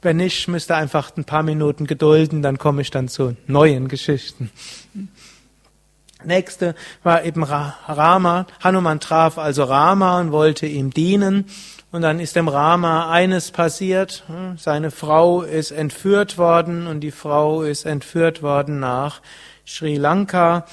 Wenn 0.02 0.16
nicht, 0.16 0.48
müsste 0.48 0.78
einfach 0.78 1.12
ein 1.18 1.26
paar 1.26 1.44
Minuten 1.44 1.86
gedulden, 1.86 2.42
dann 2.42 2.58
komme 2.58 2.82
ich 2.82 2.92
dann 2.92 3.10
zu 3.10 3.36
neuen 3.46 3.90
Geschichten. 3.90 4.52
Nächste 6.24 6.76
war 7.02 7.24
eben 7.24 7.44
Rama. 7.44 8.46
Hanuman 8.62 9.00
traf 9.00 9.38
also 9.38 9.64
Rama 9.64 10.20
und 10.20 10.32
wollte 10.32 10.66
ihm 10.66 10.92
dienen. 10.92 11.46
Und 11.92 12.02
dann 12.02 12.20
ist 12.20 12.36
dem 12.36 12.48
Rama 12.48 13.10
eines 13.10 13.52
passiert. 13.52 14.24
Hm, 14.28 14.58
seine 14.58 14.92
Frau 14.92 15.42
ist 15.42 15.72
entführt 15.72 16.38
worden 16.38 16.88
und 16.88 17.00
die 17.00 17.12
Frau 17.12 17.64
ist 17.64 17.86
entführt 17.86 18.44
worden 18.44 18.80
nach 18.80 19.22
Sri 19.66 19.96
Lanka 19.96 20.66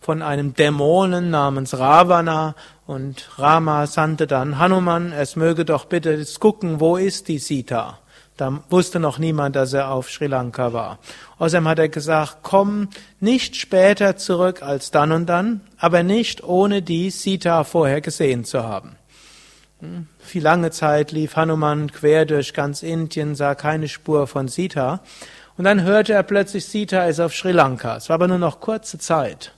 von 0.00 0.22
einem 0.22 0.54
Dämonen 0.54 1.30
namens 1.30 1.78
Ravana. 1.78 2.54
Und 2.86 3.28
Rama 3.38 3.86
sandte 3.86 4.26
dann 4.26 4.58
Hanuman, 4.58 5.12
es 5.12 5.36
möge 5.36 5.64
doch 5.64 5.84
bitte 5.84 6.24
gucken, 6.38 6.80
wo 6.80 6.96
ist 6.96 7.28
die 7.28 7.38
Sita? 7.38 7.98
Da 8.42 8.60
wusste 8.70 8.98
noch 8.98 9.20
niemand, 9.20 9.54
dass 9.54 9.72
er 9.72 9.92
auf 9.92 10.10
Sri 10.10 10.26
Lanka 10.26 10.72
war. 10.72 10.98
Außerdem 11.38 11.68
hat 11.68 11.78
er 11.78 11.88
gesagt, 11.88 12.38
komm 12.42 12.88
nicht 13.20 13.54
später 13.54 14.16
zurück 14.16 14.62
als 14.62 14.90
dann 14.90 15.12
und 15.12 15.26
dann, 15.26 15.60
aber 15.78 16.02
nicht 16.02 16.42
ohne 16.42 16.82
die 16.82 17.10
Sita 17.10 17.62
vorher 17.62 18.00
gesehen 18.00 18.44
zu 18.44 18.64
haben. 18.64 18.96
Hm, 19.78 20.08
viel 20.18 20.42
lange 20.42 20.72
Zeit 20.72 21.12
lief 21.12 21.36
Hanuman 21.36 21.92
quer 21.92 22.26
durch 22.26 22.52
ganz 22.52 22.82
Indien, 22.82 23.36
sah 23.36 23.54
keine 23.54 23.86
Spur 23.86 24.26
von 24.26 24.48
Sita. 24.48 25.04
Und 25.56 25.62
dann 25.62 25.84
hörte 25.84 26.12
er 26.12 26.24
plötzlich, 26.24 26.66
Sita 26.66 27.04
ist 27.04 27.20
auf 27.20 27.36
Sri 27.36 27.52
Lanka. 27.52 27.98
Es 27.98 28.08
war 28.08 28.14
aber 28.14 28.26
nur 28.26 28.38
noch 28.38 28.58
kurze 28.58 28.98
Zeit. 28.98 29.52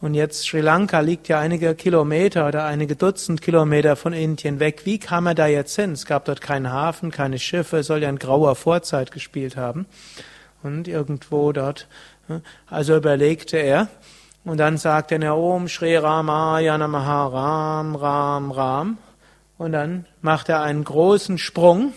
Und 0.00 0.14
jetzt 0.14 0.44
Sri 0.44 0.60
Lanka 0.60 1.00
liegt 1.00 1.26
ja 1.26 1.40
einige 1.40 1.74
Kilometer 1.74 2.46
oder 2.46 2.64
einige 2.64 2.94
Dutzend 2.94 3.42
Kilometer 3.42 3.96
von 3.96 4.12
Indien 4.12 4.60
weg. 4.60 4.82
Wie 4.84 4.98
kam 4.98 5.26
er 5.26 5.34
da 5.34 5.48
jetzt 5.48 5.74
hin? 5.74 5.92
Es 5.92 6.06
gab 6.06 6.24
dort 6.24 6.40
keinen 6.40 6.70
Hafen, 6.70 7.10
keine 7.10 7.40
Schiffe, 7.40 7.78
es 7.78 7.88
soll 7.88 8.02
ja 8.02 8.08
in 8.08 8.18
grauer 8.18 8.54
Vorzeit 8.54 9.10
gespielt 9.10 9.56
haben. 9.56 9.86
Und 10.62 10.86
irgendwo 10.86 11.50
dort, 11.52 11.88
also 12.68 12.96
überlegte 12.96 13.56
er. 13.56 13.88
Und 14.44 14.58
dann 14.58 14.78
sagte 14.78 15.16
er, 15.16 15.36
Om 15.36 15.66
Shri 15.66 15.96
Ramaya 15.96 16.78
Namaha 16.78 17.26
Ram 17.26 17.96
Ram 17.96 18.50
Ram. 18.52 18.98
Und 19.56 19.72
dann 19.72 20.06
machte 20.22 20.52
er 20.52 20.62
einen 20.62 20.84
großen 20.84 21.38
Sprung 21.38 21.92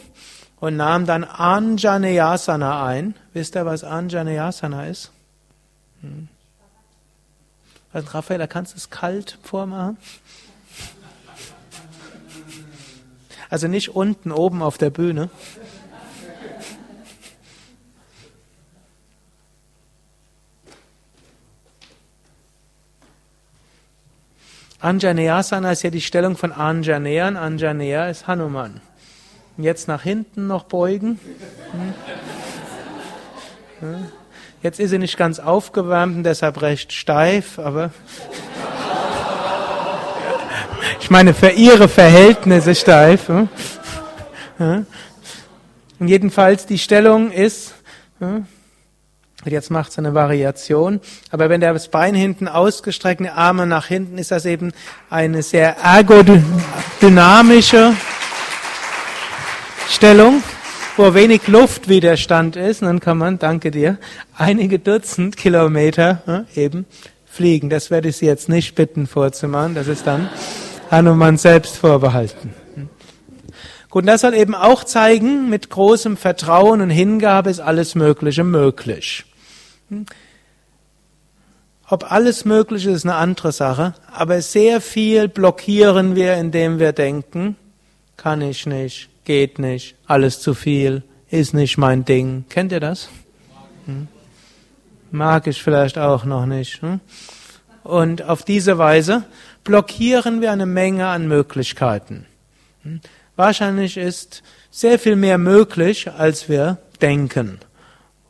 und 0.60 0.76
nahm 0.76 1.06
dann 1.06 1.24
Anjaneyasana 1.24 2.84
ein. 2.84 3.14
Wisst 3.34 3.56
ihr, 3.56 3.68
was 3.68 3.84
Anjaneyasana 3.84 4.88
ist? 4.88 5.12
Hm. 6.02 6.28
Also 7.94 8.10
Raphael, 8.12 8.48
kannst 8.48 8.74
du 8.74 8.78
es 8.78 8.90
kalt 8.90 9.38
vormachen? 9.44 9.98
Also 13.50 13.68
nicht 13.68 13.90
unten, 13.90 14.32
oben 14.32 14.62
auf 14.62 14.78
der 14.78 14.90
Bühne. 14.90 15.30
Anjaneyasana 24.80 25.74
ist 25.74 25.84
ja 25.84 25.92
die 25.92 26.02
Stellung 26.02 26.38
von 26.38 26.52
Anjaneya 26.52 27.28
und 27.28 27.38
Anjaneya 27.38 28.10
ist 28.10 28.26
Hanuman. 28.26 28.82
Und 29.58 29.64
jetzt 29.64 29.88
nach 29.88 30.02
hinten 30.02 30.48
noch 30.48 30.64
beugen. 30.64 31.20
Hm. 31.72 31.94
Hm. 33.82 34.21
Jetzt 34.64 34.80
ist 34.80 34.92
sie 34.92 35.00
nicht 35.00 35.18
ganz 35.18 35.40
aufgewärmt 35.40 36.18
und 36.18 36.24
deshalb 36.24 36.62
recht 36.62 36.94
steif, 36.94 37.58
aber 37.58 37.90
ich 41.00 41.10
meine 41.10 41.34
für 41.34 41.50
ihre 41.50 41.88
Verhältnisse 41.88 42.76
steif. 42.76 43.28
Hm. 43.28 43.50
Und 46.00 46.08
jedenfalls 46.08 46.68
die 46.68 46.78
Stellung 46.78 47.32
ist, 47.32 47.74
hm, 48.20 48.46
Jetzt 49.44 49.72
macht 49.72 49.90
es 49.90 49.98
eine 49.98 50.14
Variation. 50.14 51.02
Aber 51.32 51.50
wenn 51.50 51.62
der 51.62 51.74
das 51.74 51.88
Bein 51.88 52.14
hinten 52.14 52.48
ausgestreckt, 52.48 53.22
die 53.22 53.30
Arme 53.30 53.66
nach 53.66 53.88
hinten, 53.88 54.20
ist 54.20 54.30
das 54.30 54.46
eben 54.46 54.72
eine 55.10 55.42
sehr 55.42 55.78
ergodynamische 55.78 57.96
Stellung, 59.90 60.44
wo 60.98 61.14
wenig 61.14 61.48
Luftwiderstand 61.48 62.56
ist. 62.56 62.82
Dann 62.82 63.00
kann 63.00 63.18
man, 63.18 63.40
danke 63.40 63.72
dir, 63.72 63.98
einige 64.36 64.80
Dutzend 64.80 65.38
Kilometer 65.38 66.22
ja, 66.28 66.46
eben 66.56 66.86
fliegen. 67.26 67.70
Das 67.70 67.92
werde 67.92 68.10
ich 68.10 68.18
Sie 68.18 68.26
jetzt 68.26 68.50
nicht 68.50 68.76
bitten 68.76 69.08
vorzumachen. 69.08 69.76
Das 69.76 69.88
ist 69.88 70.06
dann 70.06 70.30
Hanuman 70.90 71.38
selbst 71.38 71.78
vorbehalten. 71.78 72.54
Gut, 73.90 74.04
und 74.04 74.08
das 74.08 74.22
soll 74.22 74.34
eben 74.34 74.56
auch 74.56 74.86
zeigen, 74.86 75.50
mit 75.50 75.70
großem 75.70 76.16
Vertrauen 76.16 76.80
und 76.80 76.90
Hingabe 76.90 77.50
ist 77.50 77.60
alles 77.60 77.94
Mögliche 77.94 78.46
möglich. 78.46 79.26
Ob 81.90 82.10
alles 82.10 82.46
möglich 82.46 82.86
ist, 82.86 82.94
ist 82.94 83.06
eine 83.06 83.16
andere 83.16 83.52
Sache, 83.52 83.94
aber 84.14 84.42
sehr 84.42 84.80
viel 84.80 85.28
blockieren 85.28 86.16
wir, 86.16 86.36
indem 86.36 86.80
wir 86.80 86.94
denken, 86.94 87.58
kann 88.16 88.42
ich 88.42 88.66
nicht, 88.66 89.10
geht 89.26 89.60
nicht, 89.60 89.96
alles 90.06 90.42
zu 90.42 90.54
viel, 90.54 91.04
ist 91.30 91.54
nicht 91.54 91.78
mein 91.78 92.06
Ding. 92.06 92.46
Kennt 92.50 92.72
ihr 92.72 92.80
das? 92.80 93.10
Hm? 93.86 94.08
Mag 95.12 95.48
ich 95.48 95.62
vielleicht 95.62 95.98
auch 95.98 96.26
noch 96.26 96.46
nicht. 96.46 96.82
Hm? 96.82 97.00
Und 97.84 98.24
auf 98.24 98.44
diese 98.44 98.78
Weise 98.78 99.24
blockieren 99.64 100.42
wir 100.42 100.52
eine 100.52 100.66
Menge 100.66 101.08
an 101.08 101.28
Möglichkeiten. 101.28 102.26
Hm? 102.84 103.02
Wahrscheinlich 103.36 103.98
ist 103.98 104.44
sehr 104.70 105.00
viel 105.00 105.16
mehr 105.16 105.38
möglich, 105.38 106.12
als 106.12 106.50
wir 106.50 106.78
denken. 107.02 107.60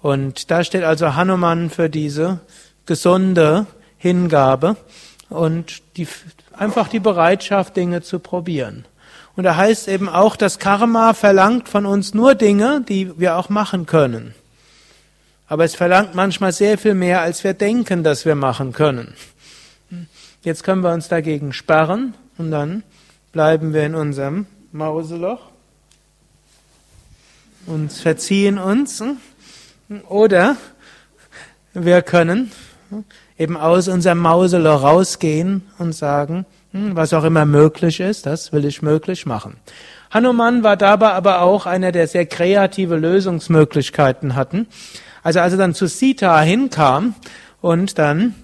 Und 0.01 0.50
da 0.50 0.63
steht 0.63 0.83
also 0.83 1.15
Hanuman 1.15 1.69
für 1.69 1.89
diese 1.89 2.39
gesunde 2.86 3.67
Hingabe 3.98 4.77
und 5.29 5.81
die, 5.98 6.07
einfach 6.53 6.88
die 6.88 7.00
Bereitschaft, 7.00 7.77
Dinge 7.77 8.01
zu 8.01 8.19
probieren. 8.19 8.86
Und 9.41 9.45
da 9.45 9.55
heißt 9.55 9.88
eben 9.88 10.07
auch, 10.07 10.36
dass 10.36 10.60
Karma 10.60 11.15
verlangt 11.15 11.67
von 11.67 11.88
uns 11.88 12.13
nur 12.13 12.36
Dinge, 12.36 12.86
die 12.88 13.19
wir 13.19 13.38
auch 13.38 13.50
machen 13.50 13.88
können. 13.88 14.36
Aber 15.48 15.63
es 15.63 15.74
verlangt 15.74 16.13
manchmal 16.13 16.51
sehr 16.51 16.77
viel 16.77 16.93
mehr, 16.93 17.21
als 17.21 17.43
wir 17.43 17.55
denken, 17.55 18.03
dass 18.03 18.24
wir 18.24 18.36
machen 18.36 18.71
können. 18.71 19.15
Jetzt 20.43 20.63
können 20.63 20.83
wir 20.83 20.93
uns 20.93 21.07
dagegen 21.07 21.53
sperren 21.53 22.13
und 22.38 22.51
dann 22.51 22.83
bleiben 23.31 23.74
wir 23.74 23.83
in 23.83 23.95
unserem 23.95 24.45
Mauseloch 24.74 25.41
und 27.65 27.91
verziehen 27.91 28.60
uns 28.60 29.03
oder 30.07 30.55
wir 31.74 32.03
können 32.03 32.51
eben 33.39 33.57
aus 33.57 33.88
unserem 33.88 34.19
Mauseloch 34.19 34.83
rausgehen 34.83 35.67
und 35.79 35.93
sagen, 35.93 36.45
was 36.73 37.13
auch 37.13 37.23
immer 37.23 37.45
möglich 37.45 37.99
ist, 37.99 38.25
das 38.25 38.53
will 38.53 38.65
ich 38.65 38.81
möglich 38.81 39.25
machen. 39.25 39.57
Hanuman 40.11 40.63
war 40.63 40.77
dabei 40.77 41.13
aber 41.13 41.41
auch 41.41 41.65
einer, 41.65 41.91
der 41.91 42.07
sehr 42.07 42.25
kreative 42.25 42.95
Lösungsmöglichkeiten 42.95 44.36
hatten. 44.36 44.67
Also 45.23 45.39
als 45.39 45.53
er 45.53 45.60
dann 45.60 45.73
zu 45.73 45.88
Sita 45.88 46.39
hinkam 46.41 47.15
und 47.62 47.97
dann 47.97 48.36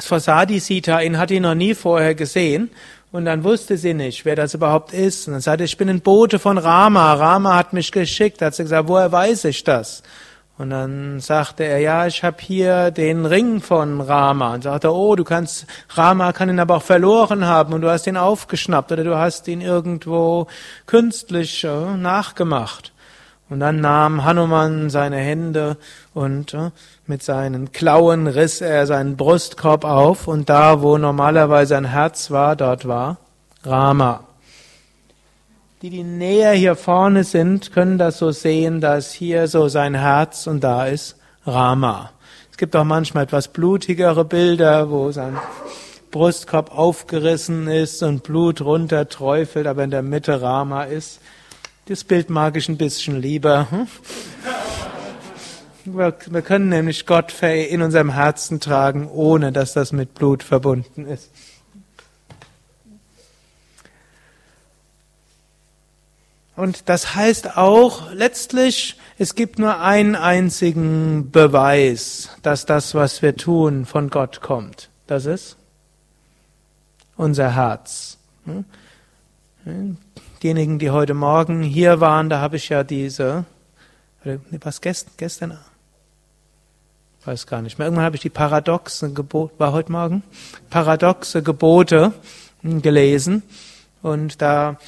Svasadi 0.00 0.58
Sita, 0.58 1.00
ihn 1.00 1.18
hat 1.18 1.30
ihn 1.30 1.42
noch 1.42 1.54
nie 1.54 1.74
vorher 1.74 2.14
gesehen 2.14 2.70
und 3.12 3.26
dann 3.26 3.44
wusste 3.44 3.76
sie 3.76 3.92
nicht, 3.92 4.24
wer 4.24 4.36
das 4.36 4.54
überhaupt 4.54 4.94
ist. 4.94 5.26
Und 5.26 5.34
dann 5.34 5.42
sagte, 5.42 5.64
ich 5.64 5.76
bin 5.76 5.90
ein 5.90 6.00
Bote 6.00 6.38
von 6.38 6.56
Rama. 6.56 7.12
Rama 7.12 7.56
hat 7.56 7.74
mich 7.74 7.92
geschickt. 7.92 8.40
Hat 8.40 8.54
sie 8.54 8.62
gesagt, 8.62 8.88
woher 8.88 9.12
weiß 9.12 9.44
ich 9.44 9.64
das? 9.64 10.02
Und 10.62 10.70
dann 10.70 11.18
sagte 11.18 11.64
er, 11.64 11.80
ja, 11.80 12.06
ich 12.06 12.22
habe 12.22 12.36
hier 12.38 12.92
den 12.92 13.26
Ring 13.26 13.60
von 13.60 14.00
Rama. 14.00 14.54
Und 14.54 14.62
sagte, 14.62 14.94
oh, 14.94 15.16
du 15.16 15.24
kannst, 15.24 15.66
Rama 15.88 16.32
kann 16.32 16.48
ihn 16.48 16.60
aber 16.60 16.76
auch 16.76 16.84
verloren 16.84 17.46
haben 17.46 17.72
und 17.72 17.80
du 17.80 17.90
hast 17.90 18.06
ihn 18.06 18.16
aufgeschnappt 18.16 18.92
oder 18.92 19.02
du 19.02 19.18
hast 19.18 19.48
ihn 19.48 19.60
irgendwo 19.60 20.46
künstlich 20.86 21.64
äh, 21.64 21.96
nachgemacht. 21.96 22.92
Und 23.50 23.58
dann 23.58 23.80
nahm 23.80 24.22
Hanuman 24.22 24.88
seine 24.88 25.16
Hände 25.16 25.78
und 26.14 26.54
äh, 26.54 26.70
mit 27.08 27.24
seinen 27.24 27.72
Klauen 27.72 28.28
riss 28.28 28.60
er 28.60 28.86
seinen 28.86 29.16
Brustkorb 29.16 29.84
auf 29.84 30.28
und 30.28 30.48
da, 30.48 30.80
wo 30.80 30.96
normalerweise 30.96 31.76
ein 31.76 31.86
Herz 31.86 32.30
war, 32.30 32.54
dort 32.54 32.86
war 32.86 33.16
Rama. 33.64 34.20
Die, 35.82 35.90
die 35.90 36.04
näher 36.04 36.52
hier 36.52 36.76
vorne 36.76 37.24
sind, 37.24 37.72
können 37.72 37.98
das 37.98 38.18
so 38.18 38.30
sehen, 38.30 38.80
dass 38.80 39.12
hier 39.12 39.48
so 39.48 39.66
sein 39.66 39.96
Herz 39.96 40.46
und 40.46 40.62
da 40.62 40.86
ist 40.86 41.16
Rama. 41.44 42.12
Es 42.52 42.56
gibt 42.56 42.76
auch 42.76 42.84
manchmal 42.84 43.24
etwas 43.24 43.48
blutigere 43.48 44.24
Bilder, 44.24 44.90
wo 44.90 45.10
sein 45.10 45.36
Brustkorb 46.12 46.70
aufgerissen 46.70 47.66
ist 47.66 48.00
und 48.04 48.22
Blut 48.22 48.60
runter 48.60 49.08
träufelt, 49.08 49.66
aber 49.66 49.82
in 49.82 49.90
der 49.90 50.02
Mitte 50.02 50.40
Rama 50.40 50.84
ist. 50.84 51.20
Das 51.86 52.04
Bild 52.04 52.30
mag 52.30 52.56
ich 52.56 52.68
ein 52.68 52.76
bisschen 52.76 53.20
lieber. 53.20 53.66
Wir 55.84 56.12
können 56.12 56.68
nämlich 56.68 57.06
Gott 57.06 57.34
in 57.42 57.82
unserem 57.82 58.10
Herzen 58.10 58.60
tragen, 58.60 59.08
ohne 59.08 59.50
dass 59.50 59.72
das 59.72 59.90
mit 59.90 60.14
Blut 60.14 60.44
verbunden 60.44 61.06
ist. 61.06 61.32
Und 66.62 66.88
das 66.88 67.16
heißt 67.16 67.56
auch 67.56 68.12
letztlich, 68.12 68.96
es 69.18 69.34
gibt 69.34 69.58
nur 69.58 69.80
einen 69.80 70.14
einzigen 70.14 71.32
Beweis, 71.32 72.30
dass 72.42 72.66
das, 72.66 72.94
was 72.94 73.20
wir 73.20 73.34
tun, 73.36 73.84
von 73.84 74.10
Gott 74.10 74.40
kommt. 74.40 74.88
Das 75.08 75.26
ist 75.26 75.56
unser 77.16 77.56
Herz. 77.56 78.16
Hm? 78.44 79.96
Diejenigen, 80.44 80.78
die 80.78 80.90
heute 80.90 81.14
Morgen 81.14 81.64
hier 81.64 81.98
waren, 81.98 82.30
da 82.30 82.40
habe 82.40 82.58
ich 82.58 82.68
ja 82.68 82.84
diese, 82.84 83.44
was 84.52 84.80
gestern, 84.80 85.14
gestern, 85.16 85.58
weiß 87.24 87.48
gar 87.48 87.60
nicht 87.60 87.80
mehr. 87.80 87.88
Irgendwann 87.88 88.04
habe 88.04 88.14
ich 88.14 88.22
die 88.22 88.30
paradoxe 88.30 89.12
Gebote, 89.12 89.52
war 89.58 89.72
heute 89.72 89.90
Morgen, 89.90 90.22
paradoxe 90.70 91.42
Gebote 91.42 92.12
gelesen. 92.62 93.42
Und 94.02 94.42
da 94.42 94.78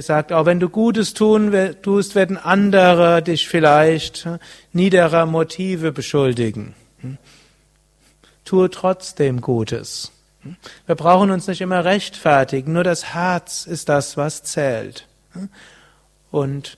sagt, 0.00 0.32
auch 0.32 0.44
wenn 0.44 0.58
du 0.58 0.68
Gutes 0.68 1.14
tun 1.14 1.54
tust, 1.82 2.16
werden 2.16 2.36
andere 2.36 3.22
dich 3.22 3.48
vielleicht 3.48 4.24
hm, 4.24 4.38
niederer 4.72 5.24
Motive 5.24 5.92
beschuldigen. 5.92 6.74
Hm? 7.00 7.18
Tue 8.44 8.68
trotzdem 8.70 9.40
Gutes. 9.40 10.10
Hm? 10.42 10.56
Wir 10.86 10.96
brauchen 10.96 11.30
uns 11.30 11.46
nicht 11.46 11.60
immer 11.60 11.84
rechtfertigen, 11.84 12.72
nur 12.72 12.82
das 12.82 13.14
Herz 13.14 13.66
ist 13.66 13.88
das, 13.88 14.16
was 14.16 14.42
zählt. 14.42 15.06
Und 16.32 16.76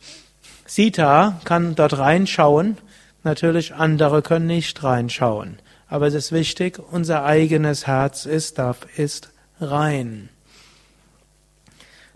Sita 0.66 1.40
kann 1.44 1.74
dort 1.74 1.96
reinschauen, 1.96 2.77
natürlich 3.22 3.74
andere 3.74 4.20
können 4.20 4.46
nicht 4.46 4.83
reinschauen. 4.83 5.59
Aber 5.88 6.07
es 6.07 6.12
ist 6.12 6.33
wichtig, 6.33 6.79
unser 6.90 7.24
eigenes 7.24 7.87
Herz 7.87 8.27
ist, 8.27 8.59
darf, 8.59 8.87
ist 8.98 9.31
rein. 9.59 10.29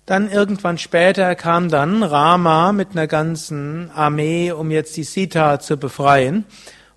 Dann 0.07 0.31
irgendwann 0.31 0.79
später 0.79 1.35
kam 1.37 1.69
dann 1.69 2.03
Rama 2.03 2.73
mit 2.73 2.91
einer 2.93 3.07
ganzen 3.07 3.91
Armee, 3.95 4.51
um 4.51 4.71
jetzt 4.71 4.97
die 4.97 5.05
Sita 5.05 5.61
zu 5.61 5.77
befreien. 5.77 6.45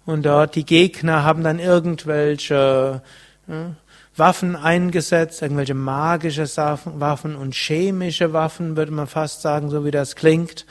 Und 0.06 0.26
dort 0.26 0.56
die 0.56 0.66
Gegner 0.66 1.24
haben 1.24 1.44
dann 1.44 1.60
irgendwelche 1.60 3.02
äh, 3.48 3.54
Waffen 4.18 4.56
eingesetzt, 4.56 5.42
irgendwelche 5.42 5.74
magische 5.74 6.48
Waffen 6.86 7.36
und 7.36 7.54
chemische 7.54 8.34
Waffen, 8.34 8.78
würde 8.78 8.92
man 8.92 9.08
fast 9.08 9.42
sagen, 9.42 9.70
so 9.70 9.84
wie 9.86 9.92
das 9.92 10.16
klingt. 10.16 10.66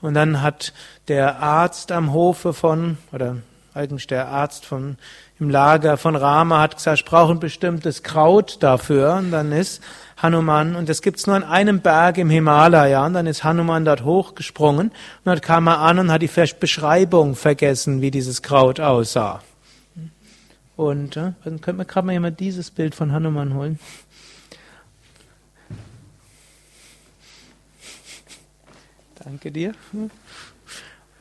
Und 0.00 0.14
dann 0.14 0.42
hat 0.42 0.72
der 1.08 1.40
Arzt 1.40 1.92
am 1.92 2.12
Hofe 2.12 2.52
von, 2.52 2.98
oder 3.12 3.36
eigentlich 3.74 4.06
der 4.06 4.28
Arzt 4.28 4.64
von, 4.64 4.96
im 5.38 5.50
Lager 5.50 5.98
von 5.98 6.16
Rama 6.16 6.60
hat 6.60 6.76
gesagt, 6.76 7.00
ich 7.00 7.04
brauche 7.04 7.32
ein 7.32 7.40
bestimmtes 7.40 8.02
Kraut 8.02 8.62
dafür. 8.62 9.16
Und 9.16 9.30
dann 9.30 9.52
ist 9.52 9.82
Hanuman, 10.16 10.76
und 10.76 10.88
das 10.88 11.02
gibt's 11.02 11.26
nur 11.26 11.36
an 11.36 11.44
einem 11.44 11.80
Berg 11.80 12.16
im 12.18 12.30
Himalaya, 12.30 13.04
und 13.04 13.12
dann 13.12 13.26
ist 13.26 13.44
Hanuman 13.44 13.84
dort 13.84 14.04
hochgesprungen, 14.04 14.88
und 14.88 14.94
dann 15.24 15.40
kam 15.40 15.66
er 15.66 15.80
an 15.80 15.98
und 15.98 16.10
hat 16.10 16.22
die 16.22 16.30
Beschreibung 16.58 17.34
vergessen, 17.34 18.00
wie 18.00 18.10
dieses 18.10 18.42
Kraut 18.42 18.80
aussah. 18.80 19.42
Und 20.76 21.16
äh, 21.16 21.32
dann 21.44 21.60
könnte 21.60 21.74
man 21.74 21.86
gerade 21.86 22.06
mal 22.06 22.12
jemand 22.12 22.38
dieses 22.40 22.70
Bild 22.70 22.94
von 22.94 23.12
Hanuman 23.12 23.54
holen. 23.54 23.78
Danke 29.24 29.50
dir. 29.50 29.72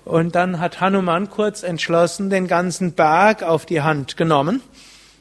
Und 0.03 0.35
dann 0.35 0.59
hat 0.59 0.79
Hanuman 0.79 1.29
kurz 1.29 1.63
entschlossen 1.63 2.29
den 2.29 2.47
ganzen 2.47 2.93
Berg 2.93 3.41
auf 3.41 3.65
die 3.65 3.81
Hand 3.81 4.15
genommen. 4.15 4.61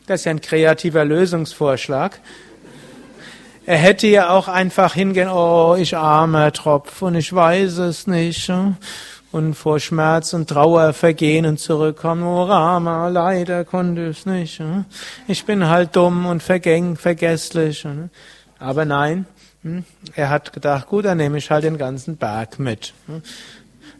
Das 0.07 0.21
ist 0.21 0.25
ja 0.27 0.33
ein 0.33 0.43
kreativer 0.43 1.05
Lösungsvorschlag. 1.05 2.21
Er 3.67 3.79
hätte 3.79 4.07
ja 4.07 4.29
auch 4.29 4.49
einfach 4.49 4.93
hingehen, 4.93 5.31
oh, 5.31 5.75
ich 5.79 5.97
armer 5.97 6.53
Tropf 6.53 7.01
und 7.01 7.15
ich 7.15 7.33
weiß 7.33 7.79
es 7.79 8.07
nicht. 8.07 8.53
Und 9.33 9.55
vor 9.55 9.81
Schmerz 9.81 10.35
und 10.35 10.51
Trauer 10.51 10.93
vergehen 10.93 11.47
und 11.47 11.59
zurückkommen, 11.59 12.25
oh 12.25 12.43
Rama, 12.43 13.09
leider 13.09 13.65
konnte 13.65 14.09
ich 14.09 14.19
es 14.19 14.27
nicht. 14.27 14.63
Ich 15.29 15.47
bin 15.47 15.67
halt 15.67 15.97
dumm 15.97 16.27
und 16.27 16.43
vergäng, 16.43 16.97
vergesslich. 16.97 17.87
Aber 18.59 18.85
nein, 18.85 19.25
hm, 19.63 19.85
er 20.15 20.29
hat 20.29 20.53
gedacht, 20.53 20.87
gut, 20.87 21.07
dann 21.07 21.17
nehme 21.17 21.39
ich 21.39 21.51
halt 21.51 21.65
den 21.65 21.79
ganzen 21.79 22.19
Berg 22.19 22.59
mit. 22.59 22.93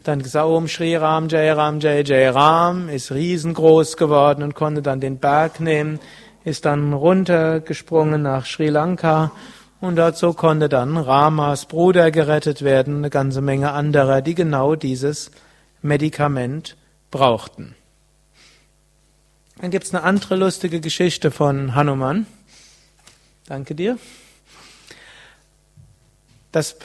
Dann 0.03 0.21
gesagt, 0.21 0.45
Om 0.45 0.67
Shri 0.67 0.95
Ram 0.95 1.27
Jai 1.27 1.51
Ram 1.51 1.79
Jai 1.79 2.03
Jai 2.03 2.29
Ram, 2.29 2.87
ist 2.87 3.11
riesengroß 3.11 3.97
geworden 3.97 4.43
und 4.43 4.53
konnte 4.53 4.83
dann 4.83 4.99
den 4.99 5.17
Berg 5.17 5.59
nehmen, 5.59 5.99
ist 6.43 6.65
dann 6.65 6.93
runtergesprungen 6.93 8.21
nach 8.21 8.45
Sri 8.45 8.69
Lanka 8.69 9.31
und 9.81 9.95
dazu 9.95 10.33
konnte 10.33 10.69
dann 10.69 10.97
Ramas 10.97 11.65
Bruder 11.65 12.11
gerettet 12.11 12.61
werden, 12.61 12.97
eine 12.97 13.09
ganze 13.09 13.41
Menge 13.41 13.71
anderer, 13.71 14.21
die 14.21 14.35
genau 14.35 14.75
dieses 14.75 15.31
Medikament 15.81 16.75
brauchten. 17.11 17.75
Dann 19.59 19.71
gibt's 19.71 19.93
eine 19.93 20.03
andere 20.03 20.35
lustige 20.35 20.81
Geschichte 20.81 21.31
von 21.31 21.75
Hanuman. 21.75 22.25
Danke 23.47 23.75
dir. 23.75 23.97
Das 26.51 26.77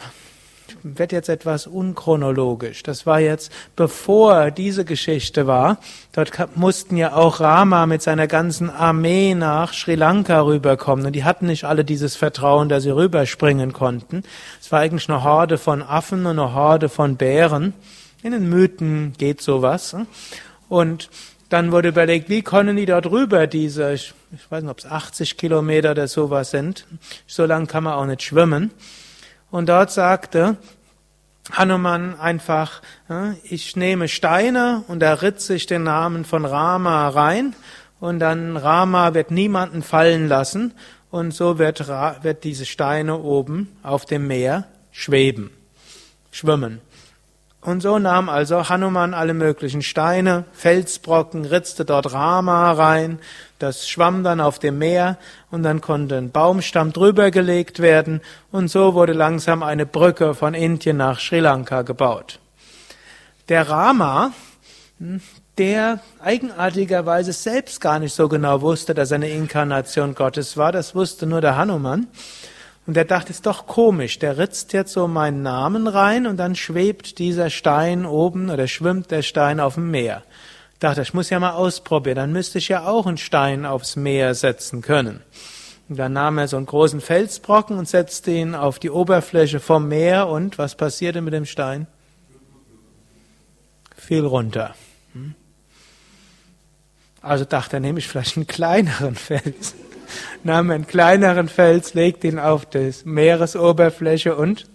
wird 0.82 1.12
jetzt 1.12 1.28
etwas 1.28 1.66
unchronologisch. 1.66 2.82
Das 2.82 3.06
war 3.06 3.20
jetzt 3.20 3.52
bevor 3.76 4.50
diese 4.50 4.84
Geschichte 4.84 5.46
war. 5.46 5.78
Dort 6.12 6.56
mussten 6.56 6.96
ja 6.96 7.14
auch 7.14 7.40
Rama 7.40 7.86
mit 7.86 8.02
seiner 8.02 8.26
ganzen 8.26 8.70
Armee 8.70 9.34
nach 9.34 9.72
Sri 9.72 9.94
Lanka 9.94 10.40
rüberkommen. 10.40 11.06
Und 11.06 11.12
die 11.12 11.24
hatten 11.24 11.46
nicht 11.46 11.64
alle 11.64 11.84
dieses 11.84 12.16
Vertrauen, 12.16 12.68
dass 12.68 12.82
sie 12.82 12.94
rüberspringen 12.94 13.72
konnten. 13.72 14.22
Es 14.60 14.70
war 14.72 14.80
eigentlich 14.80 15.08
eine 15.08 15.24
Horde 15.24 15.58
von 15.58 15.82
Affen 15.82 16.26
und 16.26 16.38
eine 16.38 16.54
Horde 16.54 16.88
von 16.88 17.16
Bären. 17.16 17.74
In 18.22 18.32
den 18.32 18.48
Mythen 18.48 19.14
geht 19.16 19.40
sowas. 19.40 19.96
Und 20.68 21.10
dann 21.50 21.72
wurde 21.72 21.88
überlegt, 21.88 22.28
wie 22.28 22.42
können 22.42 22.76
die 22.76 22.86
dort 22.86 23.06
rüber, 23.06 23.48
diese, 23.48 23.92
ich 23.92 24.14
weiß 24.50 24.62
nicht, 24.62 24.70
ob 24.70 24.78
es 24.78 24.86
80 24.86 25.36
Kilometer 25.36 25.90
oder 25.90 26.06
sowas 26.06 26.52
sind. 26.52 26.86
So 27.26 27.44
lang 27.44 27.66
kann 27.66 27.84
man 27.84 27.94
auch 27.94 28.06
nicht 28.06 28.22
schwimmen. 28.22 28.70
Und 29.50 29.68
dort 29.68 29.90
sagte 29.90 30.56
Hanuman 31.52 32.18
einfach, 32.18 32.82
ich 33.42 33.76
nehme 33.76 34.08
Steine 34.08 34.84
und 34.88 35.00
da 35.00 35.14
ritze 35.14 35.54
ich 35.54 35.66
den 35.66 35.82
Namen 35.82 36.24
von 36.24 36.44
Rama 36.44 37.08
rein 37.08 37.54
und 37.98 38.20
dann 38.20 38.56
Rama 38.56 39.14
wird 39.14 39.30
niemanden 39.30 39.82
fallen 39.82 40.28
lassen 40.28 40.74
und 41.10 41.34
so 41.34 41.58
wird, 41.58 41.88
wird 41.88 42.44
diese 42.44 42.66
Steine 42.66 43.18
oben 43.18 43.76
auf 43.82 44.04
dem 44.04 44.26
Meer 44.26 44.64
schweben, 44.92 45.50
schwimmen. 46.30 46.80
Und 47.60 47.82
so 47.82 47.98
nahm 47.98 48.30
also 48.30 48.68
Hanuman 48.70 49.12
alle 49.12 49.34
möglichen 49.34 49.82
Steine, 49.82 50.44
Felsbrocken, 50.52 51.44
ritzte 51.44 51.84
dort 51.84 52.12
Rama 52.12 52.72
rein, 52.72 53.18
das 53.62 53.88
schwamm 53.88 54.24
dann 54.24 54.40
auf 54.40 54.58
dem 54.58 54.78
Meer 54.78 55.18
und 55.50 55.62
dann 55.62 55.80
konnte 55.80 56.16
ein 56.16 56.30
Baumstamm 56.30 56.92
drüber 56.92 57.30
gelegt 57.30 57.78
werden 57.78 58.20
und 58.50 58.68
so 58.68 58.94
wurde 58.94 59.12
langsam 59.12 59.62
eine 59.62 59.86
Brücke 59.86 60.34
von 60.34 60.54
Indien 60.54 60.96
nach 60.96 61.20
Sri 61.20 61.40
Lanka 61.40 61.82
gebaut. 61.82 62.40
Der 63.48 63.68
Rama, 63.68 64.32
hm, 64.98 65.20
der 65.58 66.00
eigenartigerweise 66.22 67.32
selbst 67.32 67.80
gar 67.80 67.98
nicht 67.98 68.14
so 68.14 68.28
genau 68.28 68.62
wusste, 68.62 68.94
dass 68.94 69.10
er 69.10 69.16
eine 69.16 69.28
Inkarnation 69.28 70.14
Gottes 70.14 70.56
war, 70.56 70.72
das 70.72 70.94
wusste 70.94 71.26
nur 71.26 71.40
der 71.40 71.56
Hanuman. 71.56 72.06
Und 72.86 72.96
er 72.96 73.04
dachte, 73.04 73.30
ist 73.30 73.46
doch 73.46 73.66
komisch, 73.66 74.18
der 74.18 74.38
ritzt 74.38 74.72
jetzt 74.72 74.92
so 74.92 75.06
meinen 75.06 75.42
Namen 75.42 75.86
rein 75.86 76.26
und 76.26 76.38
dann 76.38 76.56
schwebt 76.56 77.18
dieser 77.18 77.50
Stein 77.50 78.06
oben 78.06 78.50
oder 78.50 78.66
schwimmt 78.66 79.10
der 79.10 79.22
Stein 79.22 79.60
auf 79.60 79.74
dem 79.74 79.90
Meer. 79.90 80.22
Dachte, 80.80 81.02
ich 81.02 81.14
muss 81.14 81.30
ja 81.30 81.38
mal 81.38 81.52
ausprobieren, 81.52 82.16
dann 82.16 82.32
müsste 82.32 82.58
ich 82.58 82.68
ja 82.68 82.86
auch 82.86 83.06
einen 83.06 83.18
Stein 83.18 83.66
aufs 83.66 83.96
Meer 83.96 84.34
setzen 84.34 84.82
können. 84.82 85.22
Und 85.88 85.98
dann 85.98 86.12
nahm 86.12 86.38
er 86.38 86.48
so 86.48 86.56
einen 86.56 86.66
großen 86.66 87.00
Felsbrocken 87.00 87.78
und 87.78 87.88
setzte 87.88 88.30
ihn 88.30 88.54
auf 88.54 88.78
die 88.78 88.90
Oberfläche 88.90 89.60
vom 89.60 89.88
Meer 89.88 90.28
und 90.28 90.58
was 90.58 90.74
passierte 90.74 91.20
mit 91.20 91.34
dem 91.34 91.46
Stein? 91.46 91.86
Fiel 93.96 94.24
runter. 94.24 94.74
Hm? 95.12 95.34
Also 97.20 97.44
dachte 97.44 97.76
er, 97.76 97.80
nehme 97.80 97.98
ich 97.98 98.08
vielleicht 98.08 98.36
einen 98.36 98.46
kleineren 98.46 99.14
Fels 99.16 99.74
nahm 100.44 100.70
einen 100.70 100.86
kleineren 100.86 101.48
Fels, 101.48 101.94
legte 101.94 102.28
ihn 102.28 102.38
auf 102.38 102.66
die 102.66 102.92
Meeresoberfläche 103.04 104.34
und 104.36 104.66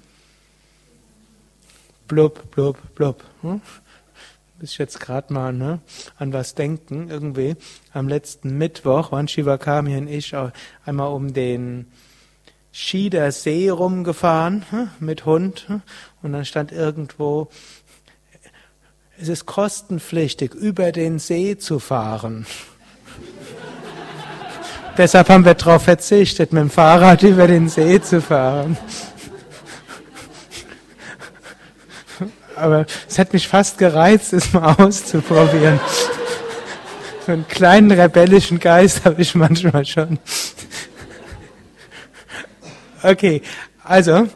blub, 2.08 2.52
blub, 2.52 2.78
blub. 2.96 3.24
Hm? 3.42 3.62
Muss 4.60 4.78
jetzt 4.78 5.02
gerade 5.02 5.34
mal 5.34 5.52
ne, 5.52 5.80
an 6.18 6.32
was 6.32 6.56
denken, 6.56 7.10
irgendwie. 7.10 7.56
Am 7.92 8.08
letzten 8.08 8.58
Mittwoch 8.58 9.12
waren 9.12 9.28
Shivakami 9.28 9.98
und 9.98 10.08
ich 10.08 10.34
einmal 10.86 11.10
um 11.10 11.34
den 11.34 11.88
Schieder 12.72 13.32
See 13.32 13.70
rumgefahren 13.70 14.66
hm, 14.70 14.90
mit 15.00 15.26
Hund 15.26 15.66
hm, 15.68 15.82
und 16.22 16.34
dann 16.34 16.46
stand 16.46 16.72
irgendwo, 16.72 17.50
es 19.18 19.30
ist 19.30 19.46
kostenpflichtig, 19.46 20.54
über 20.54 20.92
den 20.92 21.20
See 21.20 21.58
zu 21.58 21.80
fahren. 21.80 22.46
Deshalb 24.98 25.30
haben 25.30 25.46
wir 25.46 25.54
darauf 25.54 25.84
verzichtet, 25.84 26.52
mit 26.54 26.62
dem 26.62 26.70
Fahrrad 26.70 27.24
über 27.24 27.48
den 27.48 27.70
See 27.70 28.02
zu 28.02 28.22
fahren. 28.22 28.78
Aber 32.56 32.86
es 33.08 33.20
hat 33.20 33.34
mich 33.34 33.48
fast 33.48 33.78
gereizt, 33.78 34.34
es 34.34 34.54
mal 34.54 34.76
auszuprobieren. 34.78 35.80
So 37.26 37.32
einen 37.32 37.48
kleinen 37.48 37.92
rebellischen 37.92 38.60
Geist 38.60 39.06
habe 39.06 39.22
ich 39.22 39.36
manchmal 39.36 39.86
schon. 39.86 40.20
Okay, 43.04 43.42
also, 43.84 44.28